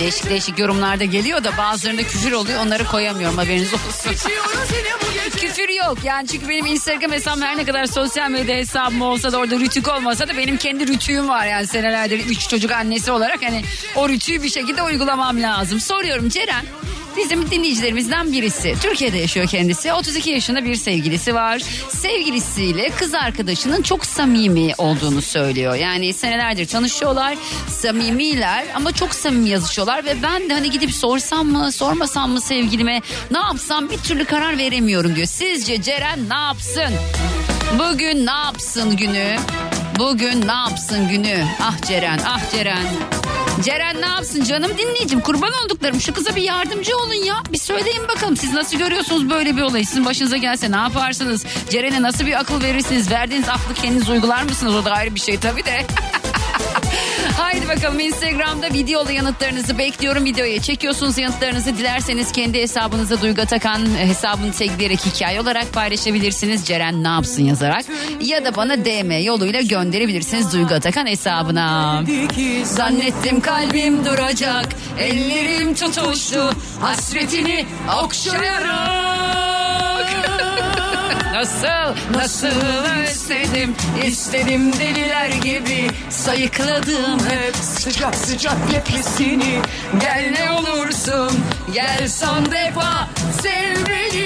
Değişik 0.00 0.30
değişik 0.30 0.58
yorumlarda 0.58 1.04
geliyor 1.04 1.44
da 1.44 1.56
bazılarında 1.58 2.02
küfür 2.02 2.32
oluyor. 2.32 2.60
Onları 2.66 2.84
koyamıyorum 2.84 3.38
haberiniz 3.38 3.74
olsun. 3.74 4.10
küfür 5.36 5.68
yok 5.68 5.98
yani 6.04 6.28
çünkü 6.28 6.48
benim 6.48 6.66
Instagram 6.66 7.12
hesabım 7.12 7.42
her 7.42 7.56
ne 7.56 7.64
kadar 7.64 7.86
sosyal 7.86 8.30
medya 8.30 8.56
hesabım 8.56 9.02
olsa 9.02 9.32
da 9.32 9.38
orada 9.38 9.58
rütük 9.58 9.88
olmasa 9.88 10.28
da 10.28 10.36
benim 10.36 10.56
kendi 10.56 10.86
rütüğüm 10.86 11.28
var 11.28 11.46
yani 11.46 11.66
senelerdir 11.66 12.18
üç 12.18 12.48
çocuk 12.48 12.70
annesi 12.70 13.10
olarak 13.12 13.42
hani 13.42 13.62
o 13.96 14.08
rütüğü 14.08 14.42
bir 14.42 14.48
şekilde 14.48 14.82
uygulamam 14.82 15.42
lazım. 15.42 15.80
Soruyorum 15.80 16.28
Ceren 16.28 16.66
Bizim 17.16 17.50
dinleyicilerimizden 17.50 18.32
birisi. 18.32 18.74
Türkiye'de 18.82 19.18
yaşıyor 19.18 19.46
kendisi. 19.46 19.92
32 19.92 20.30
yaşında 20.30 20.64
bir 20.64 20.74
sevgilisi 20.74 21.34
var. 21.34 21.62
Sevgilisiyle 21.88 22.90
kız 22.90 23.14
arkadaşının 23.14 23.82
çok 23.82 24.06
samimi 24.06 24.72
olduğunu 24.78 25.22
söylüyor. 25.22 25.74
Yani 25.74 26.12
senelerdir 26.12 26.66
tanışıyorlar. 26.66 27.36
Samimiler 27.68 28.64
ama 28.74 28.92
çok 28.92 29.14
samimi 29.14 29.48
yazışıyorlar. 29.48 30.04
Ve 30.04 30.22
ben 30.22 30.50
de 30.50 30.54
hani 30.54 30.70
gidip 30.70 30.92
sorsam 30.92 31.46
mı 31.46 31.72
sormasam 31.72 32.30
mı 32.30 32.40
sevgilime 32.40 33.02
ne 33.30 33.38
yapsam 33.38 33.90
bir 33.90 33.98
türlü 33.98 34.24
karar 34.24 34.58
veremiyorum 34.58 35.16
diyor. 35.16 35.26
Sizce 35.26 35.82
Ceren 35.82 36.28
ne 36.28 36.34
yapsın? 36.34 36.94
Bugün 37.78 38.26
ne 38.26 38.30
yapsın 38.44 38.96
günü? 38.96 39.36
Bugün 39.98 40.48
ne 40.48 40.52
yapsın 40.52 41.08
günü? 41.08 41.44
Ah 41.62 41.82
Ceren, 41.88 42.20
ah 42.26 42.50
Ceren. 42.52 42.86
Ceren 43.64 44.00
ne 44.00 44.06
yapsın 44.06 44.44
canım 44.44 44.70
dinleyicim 44.78 45.20
kurban 45.20 45.52
olduklarım 45.64 46.00
şu 46.00 46.14
kıza 46.14 46.36
bir 46.36 46.42
yardımcı 46.42 46.96
olun 46.96 47.24
ya. 47.24 47.42
Bir 47.52 47.58
söyleyin 47.58 48.08
bakalım 48.08 48.36
siz 48.36 48.52
nasıl 48.52 48.78
görüyorsunuz 48.78 49.30
böyle 49.30 49.56
bir 49.56 49.62
olayı 49.62 49.86
sizin 49.86 50.04
başınıza 50.04 50.36
gelse 50.36 50.72
ne 50.72 50.76
yaparsınız? 50.76 51.44
Ceren'e 51.70 52.02
nasıl 52.02 52.26
bir 52.26 52.40
akıl 52.40 52.62
verirsiniz? 52.62 53.10
Verdiğiniz 53.10 53.48
aklı 53.48 53.74
kendiniz 53.74 54.08
uygular 54.08 54.42
mısınız? 54.42 54.74
O 54.74 54.84
da 54.84 54.92
ayrı 54.92 55.14
bir 55.14 55.20
şey 55.20 55.38
tabii 55.38 55.64
de. 55.64 55.86
Haydi 57.36 57.68
bakalım 57.68 58.00
Instagram'da 58.00 58.66
videolu 58.66 59.12
yanıtlarınızı 59.12 59.78
bekliyorum. 59.78 60.24
Videoya 60.24 60.62
çekiyorsunuz 60.62 61.18
yanıtlarınızı. 61.18 61.78
Dilerseniz 61.78 62.32
kendi 62.32 62.60
hesabınıza 62.62 63.20
Duygu 63.22 63.42
Atakan 63.42 63.86
hesabını 63.98 64.52
tagleyerek 64.52 65.06
hikaye 65.06 65.40
olarak 65.40 65.72
paylaşabilirsiniz. 65.72 66.64
Ceren 66.64 67.04
ne 67.04 67.08
yapsın 67.08 67.44
yazarak. 67.44 67.84
Ya 68.20 68.44
da 68.44 68.56
bana 68.56 68.84
DM 68.84 69.24
yoluyla 69.24 69.60
gönderebilirsiniz 69.60 70.52
Duygu 70.52 70.74
Atakan 70.74 71.06
hesabına. 71.06 72.02
Zannettim 72.64 73.40
kalbim 73.40 74.04
duracak. 74.04 74.66
Ellerim 74.98 75.74
tutuştu. 75.74 76.50
Hasretini 76.80 77.66
okşayarak. 78.04 79.55
Nasıl, 81.36 82.14
nasıl 82.14 82.46
özledim 82.46 83.74
istedim 84.06 84.72
deliler 84.72 85.28
gibi 85.28 85.90
sayıkladım 86.10 87.20
hep. 87.28 87.56
Sıcak 87.56 88.14
sıcak 88.14 88.72
nefesini 88.72 89.60
Gel 90.00 90.34
ne 90.38 90.50
olursun 90.50 91.30
gel 91.74 92.08
son 92.08 92.46
defa 92.46 93.08
sev 93.42 93.86
beni 93.86 94.25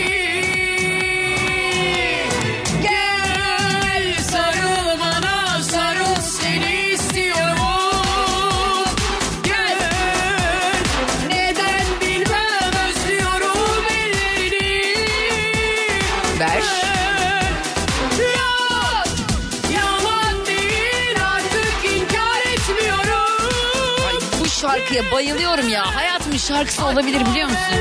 şarkıya 25.00 25.12
bayılıyorum 25.12 25.68
ya. 25.68 25.96
Hayatımın 25.96 26.36
şarkısı 26.36 26.86
olabilir 26.86 27.26
biliyor 27.26 27.48
musun? 27.48 27.74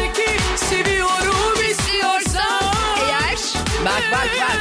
Seviyorum 0.56 1.72
istiyorsan. 1.72 2.74
Eğer 3.00 3.38
bak 3.86 4.04
bak 4.12 4.30
bak. 4.42 4.58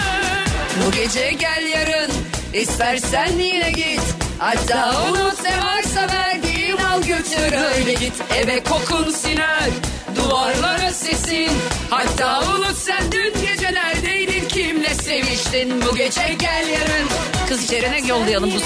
Bu 0.86 0.92
gece 0.92 1.32
gel 1.32 1.66
yarın. 1.74 2.10
İstersen 2.54 3.32
yine 3.38 3.70
git. 3.70 4.00
Hatta 4.38 5.02
unut 5.08 5.44
ne 5.44 5.64
varsa 5.64 6.06
verdiğin 6.14 6.76
al 6.76 7.02
götür. 7.02 7.56
Öyle 7.76 7.92
git 7.92 8.12
Eve 8.36 8.64
kokun 8.64 9.10
siner. 9.10 9.70
Duvarlara 10.16 10.90
sesin. 10.92 11.50
Hatta 11.90 12.40
unut 12.40 12.76
sen 12.76 13.12
dün 13.12 13.34
gece 13.46 13.74
neredeydin 13.74 14.48
Kimle 14.48 14.94
seviştin? 14.94 15.82
Bu 15.86 15.96
gece 15.96 16.36
gel 16.38 16.68
yarın 16.68 17.37
Kız 17.48 17.66
Ceren'e 17.66 18.06
yollayalım 18.06 18.50
bu 18.50 18.56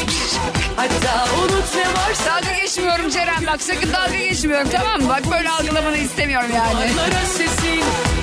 Hatta 0.76 1.28
unut 1.42 1.76
ne 1.76 1.82
varsa 1.82 2.26
Dalga 2.26 2.58
geçmiyorum 2.62 3.10
Ceren 3.10 3.46
bak 3.46 3.62
sakın 3.62 3.92
dalga 3.92 4.16
geçmiyorum 4.16 4.68
tamam 4.72 5.02
mı? 5.02 5.08
Bak 5.08 5.22
böyle 5.30 5.50
algılamanı 5.50 5.96
istemiyorum 5.96 6.50
yani 6.54 6.90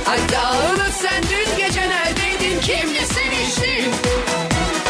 Hatta 0.06 0.52
unut 0.52 0.94
sen 1.02 1.24
dün 1.24 1.58
gece 1.58 1.90
neredeydin 1.90 2.62
Kimle 2.62 3.06
seviştin 3.06 3.92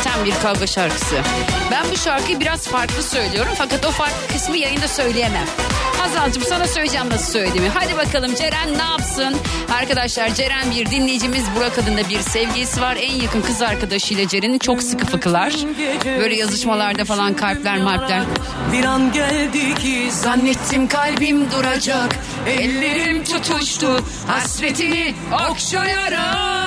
Tam 0.03 0.25
bir 0.25 0.33
kavga 0.41 0.67
şarkısı. 0.67 1.15
Ben 1.71 1.91
bu 1.91 1.97
şarkıyı 1.97 2.39
biraz 2.39 2.67
farklı 2.67 3.03
söylüyorum 3.03 3.51
fakat 3.57 3.85
o 3.85 3.91
farklı 3.91 4.27
kısmı 4.33 4.57
yayında 4.57 4.87
söyleyemem. 4.87 5.45
Hazal'cığım 5.99 6.43
sana 6.43 6.67
söyleyeceğim 6.67 7.09
nasıl 7.09 7.31
söylediğimi. 7.31 7.69
Hadi 7.69 7.97
bakalım 7.97 8.35
Ceren 8.35 8.77
ne 8.77 8.83
yapsın? 8.83 9.35
Arkadaşlar 9.79 10.33
Ceren 10.33 10.71
bir 10.71 10.85
dinleyicimiz 10.85 11.43
Burak 11.55 11.77
adında 11.79 12.09
bir 12.09 12.19
sevgilisi 12.19 12.81
var. 12.81 12.97
En 12.99 13.13
yakın 13.21 13.41
kız 13.41 13.61
arkadaşıyla 13.61 14.27
Ceren'in 14.27 14.59
çok 14.59 14.83
sıkı 14.83 15.05
fıkılar. 15.05 15.53
Böyle 16.05 16.35
yazışmalarda 16.35 17.05
falan 17.05 17.33
kalpler 17.33 17.77
marpler. 17.77 18.23
Bir 18.73 18.83
an 18.85 19.11
geldi 19.11 19.75
ki 19.75 20.09
Zannettim 20.11 20.87
kalbim 20.87 21.51
duracak. 21.51 22.15
Ellerim 22.47 23.23
tutuştu 23.23 23.99
hasretini 24.27 25.13
okşayarak. 25.51 26.58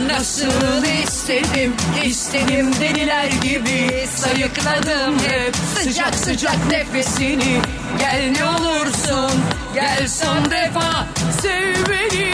Nasıl 0.00 0.84
istedim, 1.02 1.74
istedim 2.04 2.72
deliler 2.80 3.26
gibi 3.26 4.06
sayıkladım 4.14 5.18
hep 5.18 5.56
sıcak 5.56 6.14
sıcak 6.14 6.56
nefesini. 6.70 7.60
Gel 7.98 8.32
ne 8.38 8.44
olursun, 8.44 9.40
gel 9.74 10.08
son 10.08 10.50
defa 10.50 11.06
sev 11.42 11.74
beni. 11.90 12.30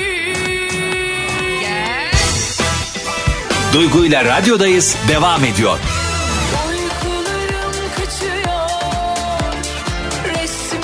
Gel. 1.61 2.13
Duygu 3.73 4.05
ile 4.05 4.25
radyodayız 4.25 4.97
devam 5.09 5.45
ediyor. 5.45 5.79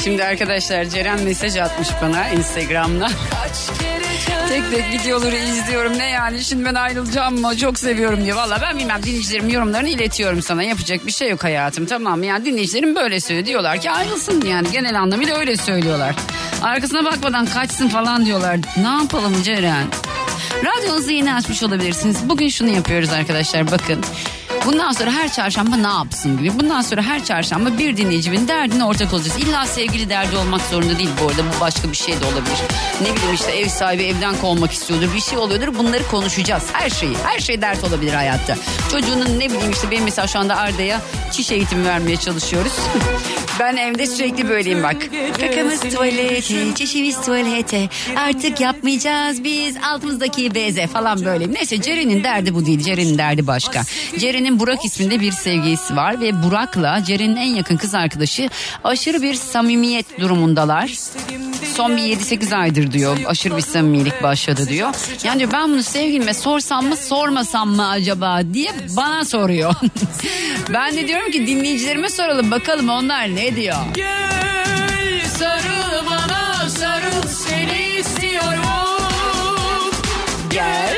Şimdi 0.04 0.24
arkadaşlar 0.24 0.84
Ceren 0.84 1.22
mesaj 1.22 1.56
atmış 1.56 1.88
bana 2.02 2.28
Instagram'da. 2.28 3.08
Tek 4.48 4.70
tek 4.70 5.00
videoları 5.00 5.36
izliyorum. 5.36 5.98
Ne 5.98 6.10
yani 6.10 6.44
şimdi 6.44 6.64
ben 6.64 6.74
ayrılacağım 6.74 7.40
mı? 7.40 7.56
Çok 7.56 7.78
seviyorum 7.78 8.24
diye. 8.24 8.36
Valla 8.36 8.58
ben 8.62 8.78
bilmem 8.78 9.02
dinleyicilerim 9.02 9.48
yorumlarını 9.48 9.88
iletiyorum 9.88 10.42
sana. 10.42 10.62
Yapacak 10.62 11.06
bir 11.06 11.12
şey 11.12 11.30
yok 11.30 11.44
hayatım 11.44 11.86
tamam 11.86 12.18
mı? 12.18 12.26
Yani 12.26 12.44
dinleyicilerim 12.44 12.94
böyle 12.94 13.20
söylüyor. 13.20 13.46
Diyorlar 13.46 13.80
ki 13.80 13.90
ayrılsın 13.90 14.42
yani 14.46 14.68
genel 14.72 15.00
anlamıyla 15.00 15.38
öyle 15.38 15.56
söylüyorlar. 15.56 16.14
Arkasına 16.62 17.04
bakmadan 17.04 17.46
kaçsın 17.46 17.88
falan 17.88 18.26
diyorlar. 18.26 18.58
Ne 18.76 18.88
yapalım 18.88 19.42
Ceren? 19.42 19.86
Radyonuzu 20.64 21.10
yeni 21.10 21.34
açmış 21.34 21.62
olabilirsiniz. 21.62 22.28
Bugün 22.28 22.48
şunu 22.48 22.70
yapıyoruz 22.70 23.10
arkadaşlar 23.10 23.70
bakın. 23.70 24.00
Bundan 24.66 24.92
sonra 24.92 25.10
her 25.10 25.32
çarşamba 25.32 25.76
ne 25.76 25.86
yapsın 25.86 26.38
gibi. 26.38 26.58
Bundan 26.58 26.80
sonra 26.80 27.02
her 27.02 27.24
çarşamba 27.24 27.78
bir 27.78 27.96
dinleyicimin 27.96 28.48
derdine 28.48 28.84
ortak 28.84 29.12
olacağız. 29.12 29.38
İlla 29.38 29.66
sevgili 29.66 30.10
derdi 30.10 30.36
olmak 30.36 30.60
zorunda 30.60 30.98
değil 30.98 31.10
bu 31.22 31.28
arada. 31.28 31.42
Bu 31.56 31.60
başka 31.60 31.90
bir 31.90 31.96
şey 31.96 32.20
de 32.20 32.24
olabilir. 32.24 32.58
Ne 33.02 33.16
bileyim 33.16 33.34
işte 33.34 33.52
ev 33.52 33.68
sahibi 33.68 34.02
evden 34.02 34.36
kovmak 34.36 34.72
istiyordur. 34.72 35.14
Bir 35.14 35.20
şey 35.20 35.38
oluyordur. 35.38 35.78
Bunları 35.78 36.08
konuşacağız. 36.08 36.64
Her 36.72 36.90
şeyi. 36.90 37.16
Her 37.24 37.38
şey 37.38 37.62
dert 37.62 37.84
olabilir 37.84 38.12
hayatta. 38.12 38.56
Çocuğunun 38.92 39.40
ne 39.40 39.50
bileyim 39.50 39.70
işte 39.70 39.90
benim 39.90 40.04
mesela 40.04 40.26
şu 40.26 40.38
anda 40.38 40.56
Arda'ya 40.56 41.00
çiş 41.32 41.50
eğitimi 41.50 41.84
vermeye 41.84 42.16
çalışıyoruz. 42.16 42.72
ben 43.60 43.76
evde 43.76 44.06
sürekli 44.06 44.48
böyleyim 44.48 44.82
bak. 44.82 44.96
Kakamız 45.40 45.80
tuvalete, 45.80 46.74
çişimiz 46.74 47.20
tuvalete. 47.20 47.88
Artık 48.16 48.60
yapmayacağız 48.60 49.44
biz 49.44 49.76
altımızdaki 49.76 50.54
beze 50.54 50.86
falan 50.86 51.24
böyle. 51.24 51.52
Neyse 51.52 51.82
Ceren'in 51.82 52.24
derdi 52.24 52.54
bu 52.54 52.66
değil. 52.66 52.80
Ceren'in 52.80 53.18
derdi 53.18 53.46
başka. 53.46 53.82
Ceren'in 54.18 54.60
Burak 54.60 54.84
isminde 54.84 55.20
bir 55.20 55.32
sevgilisi 55.32 55.96
var 55.96 56.20
ve 56.20 56.42
Burak'la 56.42 57.04
Ceren'in 57.04 57.36
en 57.36 57.54
yakın 57.54 57.76
kız 57.76 57.94
arkadaşı 57.94 58.48
aşırı 58.84 59.22
bir 59.22 59.34
samimiyet 59.34 60.20
durumundalar. 60.20 60.92
Son 61.74 61.96
bir 61.96 62.02
7-8 62.02 62.56
aydır 62.56 62.92
diyor 62.92 63.18
aşırı 63.26 63.56
bir 63.56 63.62
samimilik 63.62 64.22
başladı 64.22 64.68
diyor. 64.68 64.94
Yani 65.24 65.52
ben 65.52 65.72
bunu 65.72 65.82
sevgilime 65.82 66.34
sorsam 66.34 66.86
mı 66.86 66.96
sormasam 66.96 67.68
mı 67.68 67.88
acaba 67.88 68.40
diye 68.54 68.70
bana 68.96 69.24
soruyor. 69.24 69.74
ben 70.72 70.96
de 70.96 71.08
diyorum 71.08 71.30
ki 71.30 71.46
dinleyicilerime 71.46 72.08
soralım 72.08 72.50
bakalım 72.50 72.88
onlar 72.88 73.36
ne 73.36 73.43
diyor. 73.56 73.76
Gel 73.94 75.20
sarıl 75.38 76.06
bana 76.06 76.68
sarıl 76.68 77.28
seni 77.28 77.82
istiyorum 77.98 78.60
Gel. 80.50 80.96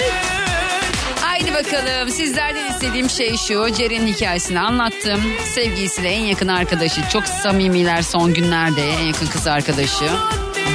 Haydi 1.20 1.54
bakalım 1.54 2.10
sizlerden 2.10 2.70
istediğim 2.70 3.10
şey 3.10 3.36
şu 3.36 3.72
Ceren'in 3.72 4.06
hikayesini 4.06 4.60
anlattım. 4.60 5.20
Sevgilisiyle 5.54 6.08
en 6.08 6.20
yakın 6.24 6.48
arkadaşı 6.48 7.00
çok 7.12 7.24
samimiler 7.26 8.02
son 8.02 8.34
günlerde 8.34 8.90
en 8.90 9.00
yakın 9.06 9.26
kız 9.26 9.46
arkadaşı. 9.46 10.04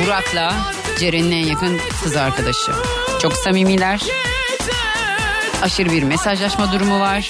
Burak'la 0.03 0.53
Ceren'in 0.99 1.31
en 1.31 1.45
yakın 1.45 1.79
kız 2.03 2.15
arkadaşı. 2.15 2.71
Çok 3.21 3.33
samimiler. 3.33 4.01
Aşırı 5.61 5.91
bir 5.91 6.03
mesajlaşma 6.03 6.71
durumu 6.71 6.99
var. 6.99 7.29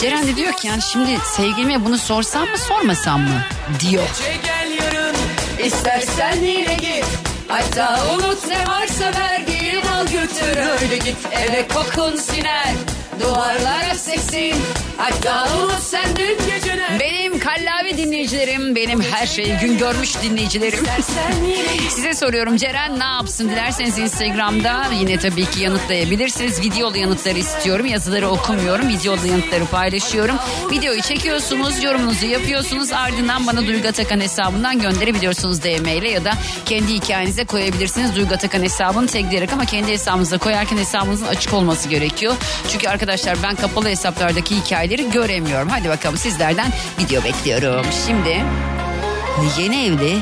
Ceren 0.00 0.26
de 0.26 0.36
diyor 0.36 0.52
ki 0.52 0.68
yani 0.68 0.82
şimdi 0.82 1.18
sevgilime 1.36 1.84
bunu 1.84 1.98
sorsam 1.98 2.48
mı 2.48 2.58
sormasam 2.58 3.20
mı? 3.20 3.42
diyor. 3.80 4.08
gel 4.44 4.70
yarın 4.84 5.16
İstersen 5.64 6.36
yine 6.42 6.74
git. 6.74 7.04
Hatta 7.48 7.98
unut 8.14 8.46
ne 8.48 8.66
varsa 8.66 9.12
verdiğin 9.20 9.86
al 9.86 10.06
götür. 10.06 10.56
Öyle 10.82 10.96
git 10.96 11.16
Eve 11.32 11.68
kokun 11.68 12.16
siner. 12.16 12.74
Duvarlara 13.20 13.94
sesin 13.94 14.54
Hatta 15.00 15.56
unut 15.56 15.82
sen 15.82 16.16
dün 16.16 16.38
geceler 16.46 17.00
Benim 17.00 17.38
kallavi 17.38 17.96
dinleyicilerim 17.96 18.76
Benim 18.76 19.00
her 19.02 19.26
şeyi 19.26 19.56
gün 19.56 19.78
görmüş 19.78 20.22
dinleyicilerim. 20.22 20.84
Size 21.88 22.14
soruyorum 22.14 22.56
Ceren 22.56 22.98
ne 22.98 23.04
yapsın 23.04 23.48
dilerseniz 23.48 23.98
Instagram'da. 23.98 24.84
Yine 25.00 25.18
tabii 25.18 25.44
ki 25.44 25.60
yanıtlayabilirsiniz. 25.60 26.60
Videolu 26.60 26.98
yanıtları 26.98 27.38
istiyorum 27.38 27.86
Yazıları 27.86 28.28
okumuyorum 28.28 28.88
Videolu 28.88 29.26
yanıtları 29.26 29.66
paylaşıyorum. 29.66 30.36
Videoyu 30.70 31.02
çekiyorsunuz 31.02 31.82
Yorumunuzu 31.82 32.26
yapıyorsunuz. 32.26 32.92
Ardından 32.92 33.46
bana 33.46 33.66
Duygu 33.66 33.88
Atakan 33.88 34.20
hesabından 34.20 34.78
gönderebiliyorsunuz 34.78 35.62
DM 35.62 35.88
ile 35.88 36.10
Ya 36.10 36.24
da 36.24 36.32
kendi 36.64 36.92
hikayenize 36.92 37.44
koyabilirsiniz. 37.44 38.16
Duygu 38.16 38.34
Atakan 38.34 38.62
hesabını 38.62 39.06
tagleyerek 39.06 39.52
Ama 39.52 39.64
kendi 39.64 39.92
hesabınıza 39.92 40.38
koyarken 40.38 40.76
hesabınızın 40.76 41.26
açık 41.26 41.54
olması 41.54 41.88
gerekiyor. 41.88 42.34
Çünkü 42.72 42.88
arkadaşlar 42.88 43.36
ben 43.42 43.54
kapalı 43.54 43.88
hesaplardaki 43.88 44.56
hikayeleri 44.56 44.89
göremiyorum 44.98 45.68
Hadi 45.68 45.88
bakalım 45.88 46.16
sizlerden 46.16 46.72
video 46.98 47.24
bekliyorum 47.24 47.86
Şimdi 48.06 48.42
yeni 49.58 49.84
evli 49.86 50.16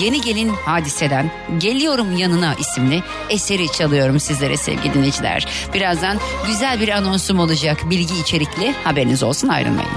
Yeni 0.00 0.20
gelin 0.20 0.48
hadiseden 0.48 1.30
Geliyorum 1.58 2.16
yanına 2.16 2.54
isimli 2.54 3.02
eseri 3.30 3.72
çalıyorum 3.72 4.20
sizlere 4.20 4.56
sevgili 4.56 4.94
dinleyiciler. 4.94 5.46
Birazdan 5.74 6.18
güzel 6.46 6.80
bir 6.80 6.88
anonsum 6.88 7.38
olacak 7.38 7.90
bilgi 7.90 8.20
içerikli 8.20 8.74
haberiniz 8.84 9.22
olsun 9.22 9.48
ayrılmayın. 9.48 9.90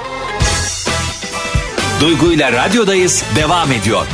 Duygu 2.01 2.31
ile 2.31 2.51
radyodayız 2.51 3.23
devam 3.35 3.71
ediyor. 3.71 4.07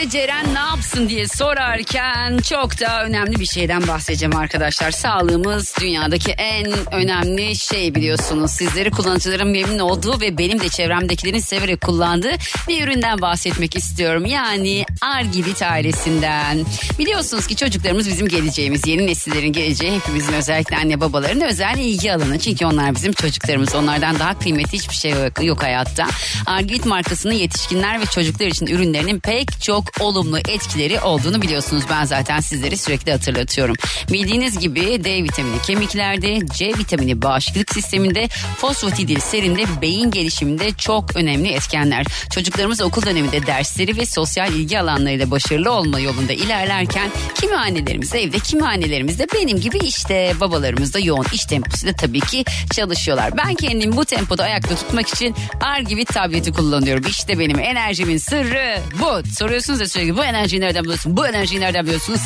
Size 0.00 0.10
Ceren 0.10 0.54
ne 0.54 0.58
yapsın 0.58 1.08
diye 1.08 1.28
sorarken 1.28 2.38
çok 2.38 2.80
da 2.80 3.04
önemli 3.04 3.40
bir 3.40 3.46
şeyden 3.46 3.88
bahsedeceğim 3.88 4.36
arkadaşlar. 4.36 4.90
Sağlığımız 4.90 5.74
dünyadaki 5.80 6.32
en 6.32 6.66
önemli 6.92 7.56
şey 7.56 7.94
biliyorsunuz. 7.94 8.50
Sizleri 8.50 8.90
kullanıcıların 8.90 9.48
memnun 9.48 9.78
olduğu 9.78 10.20
ve 10.20 10.38
benim 10.38 10.60
de 10.60 10.68
çevremdekilerin 10.68 11.38
severek 11.38 11.80
kullandığı 11.80 12.32
bir 12.68 12.84
üründen 12.84 13.20
bahsetmek 13.20 13.76
istiyorum. 13.76 14.26
Yani 14.26 14.84
Argivit 15.00 15.62
ailesinden. 15.62 16.58
Biliyorsunuz 16.98 17.46
ki 17.46 17.56
çocuklarımız 17.56 18.08
bizim 18.08 18.28
geleceğimiz, 18.28 18.86
yeni 18.86 19.06
nesillerin 19.06 19.52
geleceği 19.52 19.92
hepimizin 19.92 20.32
özellikle 20.32 20.76
anne 20.76 21.00
babaların 21.00 21.40
özel 21.40 21.78
ilgi 21.78 22.12
alanı. 22.12 22.38
Çünkü 22.38 22.66
onlar 22.66 22.94
bizim 22.94 23.12
çocuklarımız. 23.12 23.74
Onlardan 23.74 24.18
daha 24.18 24.38
kıymetli 24.38 24.78
hiçbir 24.78 24.94
şey 24.94 25.10
yok, 25.10 25.44
yok 25.44 25.62
hayatta. 25.62 26.06
Argivit 26.46 26.86
markasının 26.86 27.34
yetişkinler 27.34 28.00
ve 28.00 28.04
çocuklar 28.06 28.46
için 28.46 28.66
ürünlerinin 28.66 29.20
pek 29.20 29.62
çok 29.62 29.89
olumlu 30.00 30.38
etkileri 30.38 31.00
olduğunu 31.00 31.42
biliyorsunuz. 31.42 31.84
Ben 31.90 32.04
zaten 32.04 32.40
sizleri 32.40 32.76
sürekli 32.76 33.12
hatırlatıyorum. 33.12 33.76
Bildiğiniz 34.12 34.58
gibi 34.58 35.04
D 35.04 35.22
vitamini 35.22 35.62
kemiklerde, 35.62 36.38
C 36.54 36.68
vitamini 36.68 37.22
bağışıklık 37.22 37.72
sisteminde, 37.72 38.28
fosfatidil 38.56 39.20
serinde 39.20 39.62
beyin 39.82 40.10
gelişiminde 40.10 40.72
çok 40.72 41.16
önemli 41.16 41.48
etkenler. 41.48 42.06
Çocuklarımız 42.34 42.80
okul 42.80 43.06
döneminde 43.06 43.46
dersleri 43.46 43.96
ve 43.96 44.06
sosyal 44.06 44.52
ilgi 44.52 44.80
alanlarıyla 44.80 45.30
başarılı 45.30 45.70
olma 45.70 46.00
yolunda 46.00 46.32
ilerlerken 46.32 47.10
kimi 47.40 47.56
annelerimiz 47.56 48.14
evde 48.14 48.38
kimi 48.38 48.64
annelerimiz 48.64 49.18
de 49.18 49.26
benim 49.34 49.60
gibi 49.60 49.78
işte 49.78 50.34
babalarımız 50.40 50.94
da 50.94 50.98
yoğun 50.98 51.26
iş 51.32 51.44
temposuyla 51.44 51.96
tabii 51.96 52.20
ki 52.20 52.44
çalışıyorlar. 52.74 53.36
Ben 53.36 53.54
kendimi 53.54 53.96
bu 53.96 54.04
tempoda 54.04 54.44
ayakta 54.44 54.74
tutmak 54.74 55.08
için 55.08 55.34
Argivit 55.60 56.08
tableti 56.08 56.52
kullanıyorum. 56.52 57.04
İşte 57.08 57.38
benim 57.38 57.58
enerjimin 57.58 58.18
sırrı 58.18 58.78
bu. 59.00 59.30
Soruyorsunuz 59.34 59.79
ya 59.80 59.88
sürekli 59.88 60.16
bu 60.16 60.24
enerjiyi 60.24 60.60
nereden 60.60 60.84
buluyorsun? 60.84 61.16
Bu 61.16 61.26
enerjiyi 61.26 61.60
nereden 61.60 61.84
buluyorsunuz? 61.84 62.20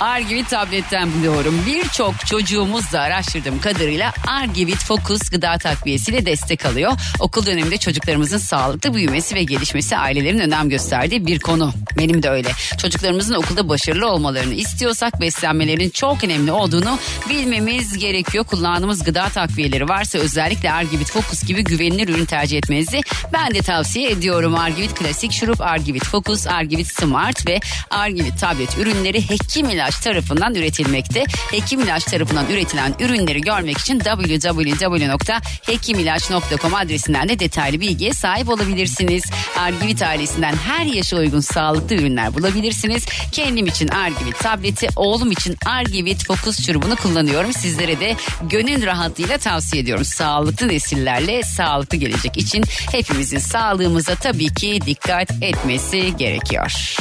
Argivit 0.00 0.50
tabletten 0.50 1.12
buluyorum. 1.14 1.62
Birçok 1.66 2.26
çocuğumuz 2.26 2.92
da 2.92 3.00
araştırdığım 3.00 3.60
kadarıyla 3.60 4.12
Argivit 4.26 4.76
Focus 4.78 5.30
gıda 5.30 5.58
takviyesiyle 5.58 6.26
destek 6.26 6.66
alıyor. 6.66 6.92
Okul 7.20 7.46
döneminde 7.46 7.76
çocuklarımızın 7.76 8.38
sağlıklı 8.38 8.94
büyümesi 8.94 9.34
ve 9.34 9.42
gelişmesi 9.42 9.96
ailelerin 9.96 10.38
önem 10.38 10.68
gösterdiği 10.68 11.26
bir 11.26 11.40
konu. 11.40 11.72
Benim 11.98 12.22
de 12.22 12.30
öyle. 12.30 12.48
Çocuklarımızın 12.82 13.34
okulda 13.34 13.68
başarılı 13.68 14.08
olmalarını 14.10 14.54
istiyorsak 14.54 15.20
beslenmelerin 15.20 15.90
çok 15.90 16.24
önemli 16.24 16.52
olduğunu 16.52 16.98
bilmemiz 17.28 17.98
gerekiyor. 17.98 18.44
Kullandığımız 18.44 19.04
gıda 19.04 19.28
takviyeleri 19.28 19.88
varsa 19.88 20.18
özellikle 20.18 20.72
Argivit 20.72 21.10
Focus 21.10 21.44
gibi 21.44 21.64
güvenilir 21.64 22.08
ürün 22.08 22.24
tercih 22.24 22.58
etmenizi 22.58 23.00
ben 23.32 23.54
de 23.54 23.62
tavsiye 23.62 24.10
ediyorum. 24.10 24.54
Argivit 24.54 24.94
Klasik 24.94 25.32
Şurup, 25.32 25.60
Argivit 25.60 26.04
Focus, 26.04 26.46
Argivit 26.46 26.86
Smart 26.86 27.46
ve 27.48 27.60
Argivit 27.90 28.40
Tablet 28.40 28.78
ürünleri 28.78 29.30
Hekim 29.30 29.70
İlaç 29.70 29.87
tarafından 29.96 30.54
üretilmekte. 30.54 31.24
Hekim 31.50 31.80
İlaç 31.80 32.04
tarafından 32.04 32.50
üretilen 32.50 32.94
ürünleri 33.00 33.40
görmek 33.40 33.78
için 33.78 33.98
www.hekimilaç.com 33.98 36.74
adresinden 36.74 37.28
de 37.28 37.38
detaylı 37.38 37.80
bilgiye 37.80 38.12
sahip 38.12 38.48
olabilirsiniz. 38.48 39.24
Argivit 39.58 40.02
ailesinden 40.02 40.56
her 40.56 40.84
yaşa 40.84 41.16
uygun 41.16 41.40
sağlıklı 41.40 41.96
ürünler 41.96 42.34
bulabilirsiniz. 42.34 43.06
Kendim 43.32 43.66
için 43.66 43.88
Argivit 43.88 44.38
tableti, 44.38 44.88
oğlum 44.96 45.32
için 45.32 45.56
Argivit 45.66 46.26
Focus 46.26 46.66
şurubunu 46.66 46.96
kullanıyorum. 46.96 47.52
Sizlere 47.52 48.00
de 48.00 48.16
gönül 48.42 48.86
rahatlığıyla 48.86 49.38
tavsiye 49.38 49.82
ediyorum. 49.82 50.04
Sağlıklı 50.04 50.68
nesillerle 50.68 51.42
sağlıklı 51.42 51.98
gelecek 51.98 52.36
için 52.36 52.64
hepimizin 52.92 53.38
sağlığımıza 53.38 54.14
tabii 54.14 54.54
ki 54.54 54.80
dikkat 54.86 55.30
etmesi 55.42 56.16
gerekiyor. 56.16 56.96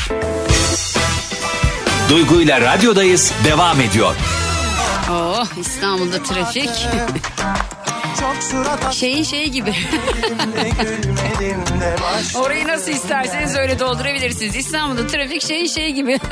Duygu 2.10 2.42
ile 2.42 2.62
radyodayız 2.62 3.34
devam 3.46 3.82
ediyor. 3.82 4.16
Oh 5.12 5.46
İstanbul'da 5.60 6.24
trafik. 6.24 6.70
Şeyin 8.92 9.24
şeyi 9.24 9.52
gibi. 9.52 9.74
Orayı 12.36 12.68
nasıl 12.68 12.92
isterseniz 12.92 13.56
öyle 13.56 13.80
doldurabilirsiniz. 13.80 14.56
İstanbul'da 14.56 15.08
trafik 15.08 15.42
şeyin 15.42 15.68
şeyi 15.68 15.94
gibi. 15.94 16.20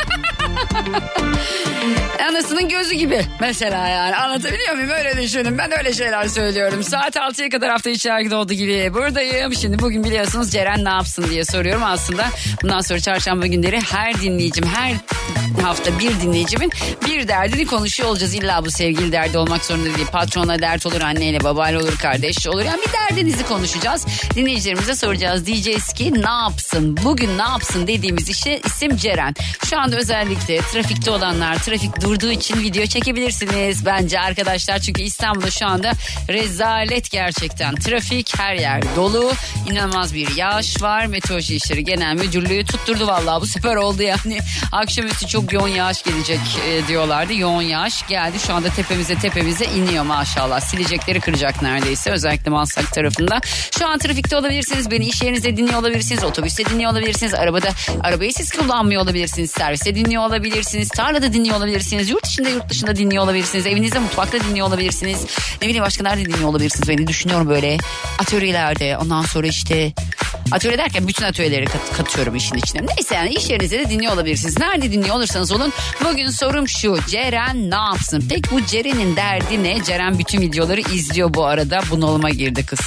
Anasının 2.30 2.70
gözü 2.70 2.94
gibi 2.94 3.26
mesela 3.40 3.88
yani 3.88 4.16
anlatabiliyor 4.16 4.74
muyum 4.74 4.90
öyle 4.90 5.22
düşünün 5.22 5.58
ben 5.58 5.78
öyle 5.78 5.94
şeyler 5.94 6.28
söylüyorum 6.28 6.84
saat 6.84 7.16
6'ya 7.16 7.50
kadar 7.50 7.70
hafta 7.70 7.90
içi 7.90 8.12
herkese 8.12 8.36
olduğu 8.36 8.54
gibi 8.54 8.94
buradayım 8.94 9.54
şimdi 9.54 9.80
bugün 9.80 10.04
biliyorsunuz 10.04 10.52
Ceren 10.52 10.86
ne 10.86 10.90
yapsın 10.90 11.30
diye 11.30 11.46
soruyorum 11.46 11.84
aslında 11.84 12.26
bundan 12.64 12.82
sonra 12.82 13.00
çarşamba 13.00 13.48
günleri 13.48 13.82
her 13.82 14.22
dinleyicim 14.22 14.66
her 14.66 14.92
hafta 15.62 16.00
bir 16.00 16.22
dinleyicimin 16.22 16.72
bir 17.08 17.28
derdini 17.28 17.66
konuşuyor 17.66 18.10
olacağız 18.10 18.34
illa 18.34 18.66
bu 18.66 18.72
sevgili 18.72 19.12
derdi 19.12 19.38
olmak 19.38 19.66
zorunda 19.66 19.86
değil 19.98 20.08
patronla 20.12 20.60
dert 20.60 20.86
olur 20.86 21.02
anneyle 21.02 21.44
babayla 21.44 21.80
olur 21.80 21.98
kardeş 21.98 22.48
olur 22.48 22.66
yani 22.66 22.82
bir 22.88 22.94
derdinizi 22.94 23.48
konuşacağız 23.48 24.06
dinleyicilerimize 24.36 24.96
soracağız 24.96 25.46
diyeceğiz 25.46 25.94
ki 25.94 26.14
ne 26.14 26.30
yapsın 26.30 26.98
bugün 27.04 27.38
ne 27.38 27.44
yapsın 27.44 27.88
dediğimiz 27.88 28.30
işe 28.30 28.62
isim 28.66 28.98
Ceren 28.98 29.36
şu 29.70 29.80
anda 29.80 29.96
özellikle 29.96 30.58
trafikte 30.58 31.12
olanlar 31.12 31.64
trafik 31.64 32.02
durduğu 32.02 32.32
için 32.32 32.60
video 32.60 32.86
çekebilirsiniz 32.86 33.86
bence 33.86 34.20
arkadaşlar. 34.20 34.80
Çünkü 34.80 35.02
İstanbul'da 35.02 35.52
şu 35.52 35.66
anda 35.66 35.92
rezalet 36.30 37.12
gerçekten. 37.12 37.76
Trafik 37.76 38.40
her 38.40 38.56
yer 38.56 38.82
dolu. 38.96 39.32
İnanılmaz 39.72 40.14
bir 40.14 40.36
yağış 40.36 40.82
var. 40.82 41.06
Meteoroloji 41.06 41.56
İşleri 41.56 41.84
Genel 41.84 42.16
Müdürlüğü 42.16 42.66
tutturdu 42.66 43.08
vallahi 43.08 43.42
bu 43.42 43.48
sefer 43.48 43.76
oldu 43.76 44.02
yani. 44.02 44.40
Akşamüstü 44.72 45.28
çok 45.28 45.45
yoğun 45.54 45.68
yağış 45.68 46.04
gelecek 46.04 46.40
e, 46.70 46.88
diyorlardı. 46.88 47.34
Yoğun 47.34 47.62
yağış 47.62 48.08
geldi. 48.08 48.40
Şu 48.48 48.54
anda 48.54 48.70
tepemize 48.70 49.16
tepemize 49.16 49.66
iniyor 49.66 50.04
maşallah. 50.04 50.60
Silecekleri 50.60 51.20
kıracak 51.20 51.62
neredeyse 51.62 52.12
özellikle 52.12 52.52
Maslak 52.52 52.94
tarafında. 52.94 53.40
Şu 53.80 53.88
an 53.88 54.00
trafikte 54.00 54.38
olabilirsiniz. 54.38 54.92
Beni 54.92 55.06
iş 55.06 55.22
yerinizde 55.22 55.58
dinliyor 55.58 55.80
olabilirsiniz. 55.80 56.24
Otobüste 56.24 56.66
dinliyor 56.66 56.92
olabilirsiniz. 56.92 57.34
Arabada 57.34 57.70
arabayı 58.04 58.34
siz 58.34 58.52
kullanmıyor 58.52 59.02
olabilirsiniz. 59.02 59.52
Serviste 59.52 59.96
dinliyor 59.96 60.24
olabilirsiniz. 60.24 60.90
Tarlada 60.90 61.34
dinliyor 61.34 61.58
olabilirsiniz. 61.58 62.10
Yurt 62.10 62.28
içinde 62.28 62.50
yurt 62.50 62.70
dışında 62.70 62.96
dinliyor 62.96 63.24
olabilirsiniz. 63.24 63.68
Evinizde 63.68 64.00
mutfakta 64.00 64.40
dinliyor 64.40 64.68
olabilirsiniz. 64.68 65.26
Ne 65.62 65.68
bileyim 65.68 65.84
başka 65.84 66.04
nerede 66.04 66.26
dinliyor 66.26 66.50
olabilirsiniz. 66.50 66.90
Beni 66.90 67.08
düşünüyorum 67.08 67.50
böyle 67.50 67.78
atölyelerde. 68.20 68.98
Ondan 68.98 69.22
sonra 69.22 69.48
işte 69.48 69.94
atölye 70.52 70.78
derken 70.78 71.08
bütün 71.08 71.26
atölyeleri 71.26 71.66
kat, 71.66 71.98
katıyorum 71.98 72.36
işin 72.36 72.56
içine. 72.56 72.82
Neyse 72.96 73.16
yani 73.16 73.34
iş 73.34 73.50
yerinizde 73.50 73.80
de 73.80 73.90
dinliyor 73.90 74.14
olabilirsiniz. 74.14 74.60
Nerede 74.60 74.92
dinliyor 74.92 75.16
olursanız 75.16 75.52
olun. 75.52 75.74
Bugün 76.04 76.28
sorum 76.28 76.68
şu. 76.68 76.98
Ceren 77.08 77.72
ne 77.72 77.76
yapsın? 77.76 78.24
Peki 78.30 78.52
bu 78.52 78.66
Ceren'in 78.66 79.16
derdi 79.16 79.64
ne? 79.64 79.84
Ceren 79.84 80.20
bütün 80.20 80.42
videoları 80.42 80.82
izliyor 80.82 81.34
bu 81.34 81.46
arada. 81.46 81.82
Bunalıma 81.92 82.30
girdi 82.30 82.66
kız. 82.66 82.80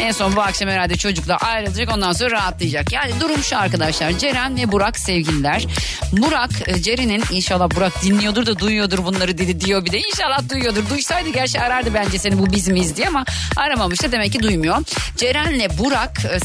En 0.00 0.12
son 0.12 0.36
bu 0.36 0.42
akşam 0.42 0.68
herhalde 0.68 0.96
çocukla 0.96 1.36
ayrılacak. 1.36 1.94
Ondan 1.94 2.12
sonra 2.12 2.30
rahatlayacak. 2.30 2.92
Yani 2.92 3.12
durum 3.20 3.42
şu 3.42 3.58
arkadaşlar. 3.58 4.18
Ceren 4.18 4.56
ve 4.56 4.72
Burak 4.72 4.98
sevgililer. 4.98 5.66
Burak 6.12 6.50
e, 6.66 6.82
Ceren'in 6.82 7.22
inşallah 7.30 7.70
Burak 7.76 8.02
dinliyordur 8.02 8.46
da 8.46 8.58
duyuyordur 8.58 9.04
bunları 9.04 9.38
dedi 9.38 9.60
diyor 9.60 9.84
bir 9.84 9.92
de. 9.92 9.98
İnşallah 9.98 10.48
duyuyordur. 10.50 10.90
Duysaydı 10.90 11.28
gerçi 11.28 11.60
arardı 11.60 11.94
bence 11.94 12.18
seni 12.18 12.38
bu 12.38 12.52
biz 12.52 12.68
miyiz 12.68 12.96
diye 12.96 13.08
ama 13.08 13.24
aramamış 13.56 14.02
da 14.02 14.12
demek 14.12 14.32
ki 14.32 14.42
duymuyor. 14.42 14.76
Ceren'le 15.16 15.78
Burak 15.78 16.24
e, 16.34 16.40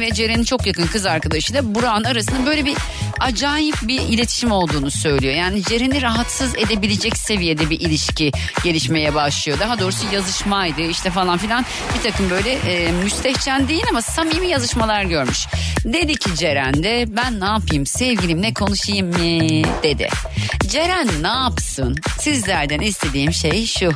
ve 0.00 0.14
Ceren'in 0.14 0.44
çok 0.44 0.66
yakın 0.66 0.86
kız 0.86 1.06
arkadaşıyla 1.06 1.74
Burak'ın 1.74 2.04
arasında 2.04 2.46
böyle 2.46 2.64
bir 2.64 2.76
acayip 3.20 3.76
bir 3.82 4.00
iletişim 4.00 4.52
olduğunu 4.52 4.90
söylüyor. 4.90 5.34
Yani 5.34 5.62
Ceren'i 5.62 6.02
rahatsız 6.02 6.56
edebilecek 6.56 7.16
seviyede 7.16 7.70
bir 7.70 7.80
ilişki 7.80 8.32
gelişmeye 8.64 9.14
başlıyor. 9.14 9.58
Daha 9.60 9.78
doğrusu 9.78 10.14
yazışmaydı 10.14 10.80
işte 10.80 11.10
falan 11.10 11.38
filan 11.38 11.64
bir 11.94 12.10
takım 12.10 12.30
böyle 12.30 12.52
e, 12.52 12.92
müstehcen 12.92 13.68
değil 13.68 13.84
ama 13.90 14.02
samimi 14.02 14.48
yazışmalar 14.48 15.02
görmüş. 15.02 15.46
Dedi 15.84 16.14
ki 16.14 16.36
Ceren 16.36 16.82
de 16.82 17.04
ben 17.08 17.40
ne 17.40 17.44
yapayım 17.44 17.86
sevgilimle 17.86 18.54
konuşayım 18.54 19.06
mı 19.06 19.64
dedi. 19.82 20.08
Ceren 20.68 21.08
ne 21.22 21.28
yapsın? 21.28 21.96
Sizlerden 22.18 22.80
istediğim 22.80 23.32
şey 23.32 23.66
şu. 23.66 23.92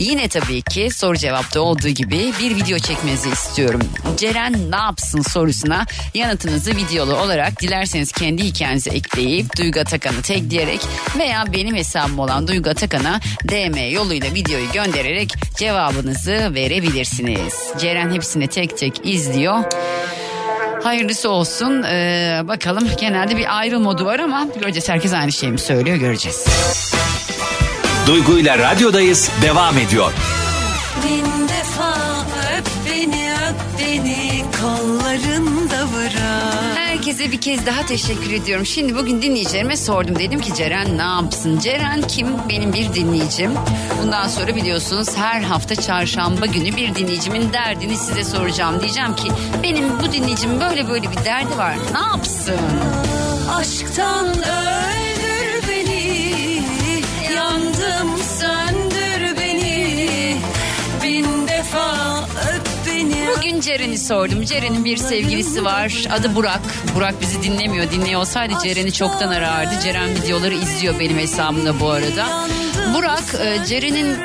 Yine 0.00 0.28
tabii 0.28 0.62
ki 0.62 0.90
soru 0.90 1.16
cevapta 1.16 1.60
olduğu 1.60 1.88
gibi 1.88 2.32
bir 2.40 2.56
video 2.56 2.78
çekmenizi 2.78 3.30
istiyorum. 3.30 3.80
Ceren 4.16 4.70
ne 4.70 4.76
yapsın 4.76 5.22
sorusuna 5.36 5.86
yanıtınızı 6.14 6.70
videolu 6.70 7.16
olarak 7.16 7.60
dilerseniz 7.60 8.12
kendi 8.12 8.44
hikayenize 8.44 8.90
ekleyip 8.90 9.56
Duygu 9.56 9.80
Atakan'ı 9.80 10.22
tagleyerek 10.22 10.80
veya 11.18 11.44
benim 11.52 11.76
hesabım 11.76 12.18
olan 12.18 12.48
Duygu 12.48 12.70
Atakan'a 12.70 13.20
DM 13.48 13.92
yoluyla 13.92 14.34
videoyu 14.34 14.72
göndererek 14.72 15.34
cevabınızı 15.56 16.54
verebilirsiniz. 16.54 17.54
Ceren 17.78 18.10
hepsini 18.10 18.48
tek 18.48 18.78
tek 18.78 19.00
izliyor. 19.04 19.64
Hayırlısı 20.82 21.30
olsun. 21.30 21.82
Ee, 21.82 22.42
bakalım 22.44 22.88
genelde 23.00 23.36
bir 23.36 23.58
ayrı 23.58 23.80
modu 23.80 24.04
var 24.04 24.18
ama 24.18 24.46
göreceğiz. 24.60 24.88
Herkes 24.88 25.12
aynı 25.12 25.32
şeyi 25.32 25.52
mi 25.52 25.58
söylüyor 25.58 25.96
göreceğiz. 25.96 26.46
Duygu 28.06 28.38
ile 28.38 28.58
radyodayız 28.58 29.30
devam 29.42 29.78
ediyor. 29.78 30.12
Bin 31.02 31.45
Herkese 37.16 37.32
bir 37.32 37.40
kez 37.40 37.66
daha 37.66 37.86
teşekkür 37.86 38.32
ediyorum. 38.32 38.66
Şimdi 38.66 38.96
bugün 38.96 39.22
dinleyicilerime 39.22 39.76
sordum. 39.76 40.18
Dedim 40.18 40.40
ki 40.40 40.54
Ceren 40.54 40.98
ne 40.98 41.02
yapsın? 41.02 41.58
Ceren 41.58 42.02
kim? 42.02 42.26
Benim 42.48 42.72
bir 42.72 42.94
dinleyicim. 42.94 43.50
Bundan 44.02 44.28
sonra 44.28 44.56
biliyorsunuz 44.56 45.16
her 45.16 45.40
hafta 45.40 45.76
çarşamba 45.76 46.46
günü 46.46 46.76
bir 46.76 46.94
dinleyicimin 46.94 47.52
derdini 47.52 47.96
size 47.96 48.24
soracağım. 48.24 48.80
Diyeceğim 48.80 49.16
ki 49.16 49.28
benim 49.62 50.00
bu 50.00 50.12
dinleyicimin 50.12 50.60
böyle 50.60 50.88
böyle 50.88 51.10
bir 51.10 51.24
derdi 51.24 51.58
var. 51.58 51.76
Ne 51.92 51.98
yapsın? 51.98 52.60
Aşktan 53.50 54.26
öldür 54.28 55.68
beni 55.68 56.62
Yandım 57.34 58.18
söndür 58.18 59.40
beni 59.40 60.36
Bin 61.02 61.48
defa 61.48 62.15
Dün 63.46 63.60
Ceren'i 63.60 63.98
sordum. 63.98 64.42
Ceren'in 64.44 64.84
bir 64.84 64.96
sevgilisi 64.96 65.64
var. 65.64 66.04
Adı 66.10 66.34
Burak. 66.34 66.60
Burak 66.94 67.20
bizi 67.20 67.42
dinlemiyor. 67.42 67.90
Dinliyor 67.90 68.20
olsaydı 68.20 68.54
Ceren'i 68.62 68.92
çoktan 68.92 69.28
arardı. 69.28 69.70
Ceren 69.82 70.10
videoları 70.10 70.54
izliyor 70.54 71.00
benim 71.00 71.18
hesabımda 71.18 71.80
bu 71.80 71.90
arada. 71.90 72.48
Burak 72.94 73.34
e, 73.40 73.66
Ceren'in 73.66 74.16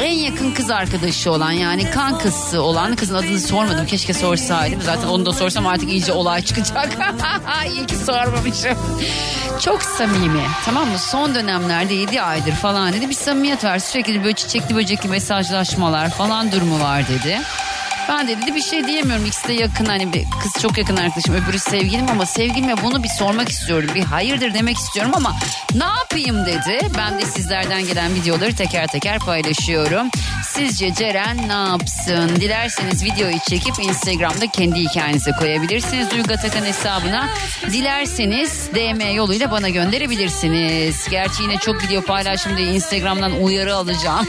en 0.00 0.12
yakın 0.12 0.52
kız 0.52 0.70
arkadaşı 0.70 1.32
olan 1.32 1.52
yani 1.52 1.90
kan 1.90 2.18
kızı 2.18 2.62
olan 2.62 2.96
kızın 2.96 3.14
adını 3.14 3.40
sormadım 3.40 3.86
keşke 3.86 4.14
sorsaydım 4.14 4.82
zaten 4.82 5.08
onu 5.08 5.26
da 5.26 5.32
sorsam 5.32 5.66
artık 5.66 5.90
iyice 5.90 6.12
olay 6.12 6.42
çıkacak 6.42 6.88
iyi 7.74 7.86
ki 7.86 7.96
sormamışım 7.96 8.78
çok 9.60 9.82
samimi 9.82 10.42
tamam 10.64 10.88
mı 10.88 10.98
son 10.98 11.34
dönemlerde 11.34 11.94
7 11.94 12.22
aydır 12.22 12.52
falan 12.52 12.92
dedi 12.92 13.08
bir 13.08 13.14
samimiyet 13.14 13.64
var 13.64 13.78
sürekli 13.78 14.24
böyle 14.24 14.34
çiçekli 14.34 14.76
böcekli 14.76 15.08
mesajlaşmalar 15.08 16.10
falan 16.10 16.52
durumu 16.52 16.80
var 16.80 17.08
dedi 17.08 17.40
ben 18.08 18.28
de 18.28 18.42
dedi 18.42 18.54
bir 18.54 18.62
şey 18.62 18.86
diyemiyorum. 18.86 19.26
İkisi 19.26 19.48
de 19.48 19.52
yakın 19.52 19.84
hani 19.84 20.12
bir 20.12 20.24
kız 20.42 20.62
çok 20.62 20.78
yakın 20.78 20.96
arkadaşım 20.96 21.34
öbürü 21.34 21.58
sevgilim 21.58 22.08
ama 22.08 22.26
sevgilime 22.26 22.82
bunu 22.82 23.02
bir 23.02 23.08
sormak 23.08 23.48
istiyorum. 23.48 23.90
Bir 23.94 24.02
hayırdır 24.04 24.54
demek 24.54 24.76
istiyorum 24.76 25.12
ama 25.14 25.36
ne 25.74 25.84
yapayım 25.84 26.46
dedi. 26.46 26.78
Ben 26.98 27.18
de 27.18 27.26
sizlerden 27.26 27.86
gelen 27.86 28.14
videoları 28.14 28.56
teker 28.56 28.86
teker 28.86 29.18
paylaşıyorum. 29.18 30.08
Sizce 30.44 30.94
Ceren 30.94 31.48
ne 31.48 31.70
yapsın? 31.70 32.36
Dilerseniz 32.36 33.04
videoyu 33.04 33.38
çekip 33.48 33.74
Instagram'da 33.82 34.46
kendi 34.46 34.80
hikayenize 34.80 35.30
koyabilirsiniz. 35.32 36.10
Duygu 36.10 36.32
Atakan 36.32 36.64
hesabına. 36.64 37.28
Dilerseniz 37.72 38.70
DM 38.74 39.14
yoluyla 39.14 39.50
bana 39.50 39.68
gönderebilirsiniz. 39.68 41.08
Gerçi 41.10 41.42
yine 41.42 41.56
çok 41.58 41.82
video 41.84 42.02
paylaşım 42.02 42.56
diye 42.56 42.68
Instagram'dan 42.68 43.42
uyarı 43.42 43.74
alacağım. 43.74 44.26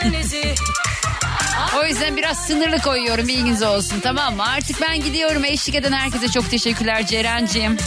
O 1.77 1.85
yüzden 1.85 2.17
biraz 2.17 2.37
sınırlı 2.37 2.79
koyuyorum 2.79 3.27
bilginiz 3.27 3.63
olsun 3.63 3.99
tamam 3.99 4.35
mı? 4.35 4.43
Artık 4.43 4.81
ben 4.81 5.01
gidiyorum 5.01 5.45
eşlik 5.45 5.75
eden 5.75 5.91
herkese 5.91 6.27
çok 6.27 6.49
teşekkürler 6.51 7.07
Ceren'ciğim. 7.07 7.77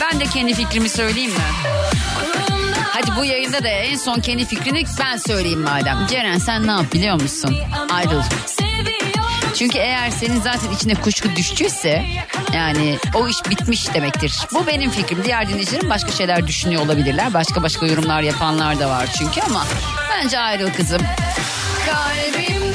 Ben 0.00 0.20
de 0.20 0.24
kendi 0.24 0.54
fikrimi 0.54 0.88
söyleyeyim 0.88 1.30
mi? 1.30 1.36
Hadi 2.84 3.10
bu 3.16 3.24
yayında 3.24 3.64
da 3.64 3.68
en 3.68 3.96
son 3.96 4.20
kendi 4.20 4.44
fikrini 4.44 4.84
ben 5.00 5.16
söyleyeyim 5.16 5.60
madem. 5.60 6.06
Ceren 6.10 6.38
sen 6.38 6.66
ne 6.66 6.70
yap 6.70 6.92
biliyor 6.92 7.22
musun? 7.22 7.56
Ayrıl. 7.90 8.22
Çünkü 9.54 9.78
eğer 9.78 10.10
senin 10.10 10.40
zaten 10.40 10.70
içine 10.70 10.94
kuşku 10.94 11.36
düştüyse 11.36 12.04
yani 12.54 12.98
o 13.14 13.28
iş 13.28 13.36
bitmiş 13.50 13.94
demektir. 13.94 14.34
Bu 14.52 14.66
benim 14.66 14.90
fikrim. 14.90 15.24
Diğer 15.24 15.48
dinleyicilerim 15.48 15.90
başka 15.90 16.12
şeyler 16.12 16.46
düşünüyor 16.46 16.82
olabilirler. 16.82 17.34
Başka 17.34 17.62
başka 17.62 17.86
yorumlar 17.86 18.22
yapanlar 18.22 18.80
da 18.80 18.88
var 18.90 19.08
çünkü 19.18 19.40
ama 19.40 19.64
bence 20.10 20.38
ayrıl 20.38 20.70
kızım. 20.70 21.02
Kalbimde 21.86 22.71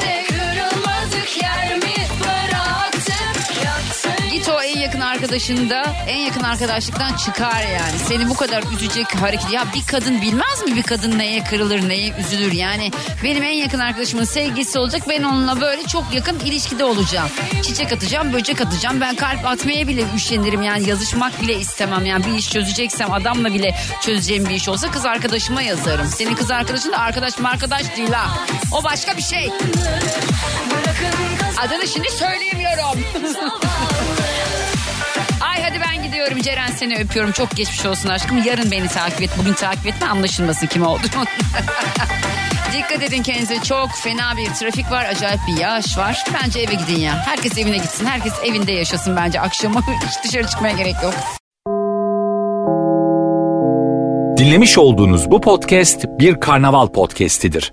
Git 4.32 4.48
o 4.48 4.62
en 4.62 4.78
yakın 4.80 5.00
arkadaşında 5.00 5.96
en 6.08 6.16
yakın 6.16 6.42
arkadaşlıktan 6.42 7.16
çıkar 7.16 7.62
yani. 7.62 7.98
Seni 8.08 8.28
bu 8.28 8.34
kadar 8.34 8.62
üzecek 8.62 9.14
hareket. 9.14 9.50
Ya 9.50 9.64
bir 9.74 9.86
kadın 9.86 10.22
bilmez 10.22 10.62
mi 10.66 10.76
bir 10.76 10.82
kadın 10.82 11.18
neye 11.18 11.44
kırılır 11.44 11.88
neye 11.88 12.14
üzülür 12.18 12.52
yani. 12.52 12.90
Benim 13.24 13.42
en 13.42 13.52
yakın 13.52 13.78
arkadaşımın 13.78 14.24
sevgilisi 14.24 14.78
olacak. 14.78 15.02
Ben 15.08 15.22
onunla 15.22 15.60
böyle 15.60 15.86
çok 15.86 16.14
yakın 16.14 16.38
ilişkide 16.40 16.84
olacağım. 16.84 17.28
Çiçek 17.62 17.92
atacağım 17.92 18.32
böcek 18.32 18.60
atacağım. 18.60 19.00
Ben 19.00 19.16
kalp 19.16 19.46
atmaya 19.46 19.88
bile 19.88 20.04
üşenirim 20.16 20.62
yani 20.62 20.88
yazışmak 20.88 21.42
bile 21.42 21.54
istemem. 21.54 22.06
Yani 22.06 22.24
bir 22.26 22.32
iş 22.32 22.50
çözeceksem 22.50 23.12
adamla 23.12 23.54
bile 23.54 23.74
çözeceğim 24.02 24.44
bir 24.48 24.54
iş 24.54 24.68
olsa 24.68 24.90
kız 24.90 25.06
arkadaşıma 25.06 25.62
yazarım. 25.62 26.06
Senin 26.06 26.34
kız 26.34 26.50
arkadaşın 26.50 26.92
da 26.92 26.98
arkadaş 26.98 27.38
mı 27.38 27.48
arkadaş 27.48 27.96
değil 27.96 28.12
ha. 28.12 28.38
O 28.72 28.84
başka 28.84 29.16
bir 29.16 29.22
şey. 29.22 29.50
Adını 31.66 31.88
şimdi 31.88 32.10
söyleyemiyorum. 32.10 33.04
Ay 35.40 35.62
hadi 35.62 35.80
ben 35.80 36.02
gidiyorum 36.02 36.42
Ceren 36.42 36.70
seni 36.70 36.96
öpüyorum. 36.96 37.32
Çok 37.32 37.50
geçmiş 37.56 37.86
olsun 37.86 38.08
aşkım. 38.08 38.44
Yarın 38.44 38.70
beni 38.70 38.88
takip 38.88 39.22
et. 39.22 39.30
Bugün 39.38 39.52
takip 39.52 39.86
etme 39.86 40.06
anlaşılmasın 40.06 40.66
kim 40.66 40.86
olduğunu. 40.86 41.24
Dikkat 42.72 43.02
edin 43.02 43.22
kendinize 43.22 43.62
çok 43.62 43.90
fena 43.90 44.36
bir 44.36 44.54
trafik 44.54 44.90
var. 44.90 45.04
Acayip 45.04 45.40
bir 45.48 45.60
yağış 45.60 45.98
var. 45.98 46.24
Bence 46.34 46.60
eve 46.60 46.74
gidin 46.74 47.00
ya. 47.00 47.26
Herkes 47.26 47.58
evine 47.58 47.76
gitsin. 47.76 48.06
Herkes 48.06 48.32
evinde 48.44 48.72
yaşasın 48.72 49.16
bence. 49.16 49.40
Akşama 49.40 49.80
hiç 49.80 50.24
dışarı 50.24 50.46
çıkmaya 50.46 50.76
gerek 50.76 50.96
yok. 51.02 51.14
Dinlemiş 54.38 54.78
olduğunuz 54.78 55.30
bu 55.30 55.40
podcast 55.40 56.04
bir 56.18 56.40
karnaval 56.40 56.86
podcastidir. 56.86 57.72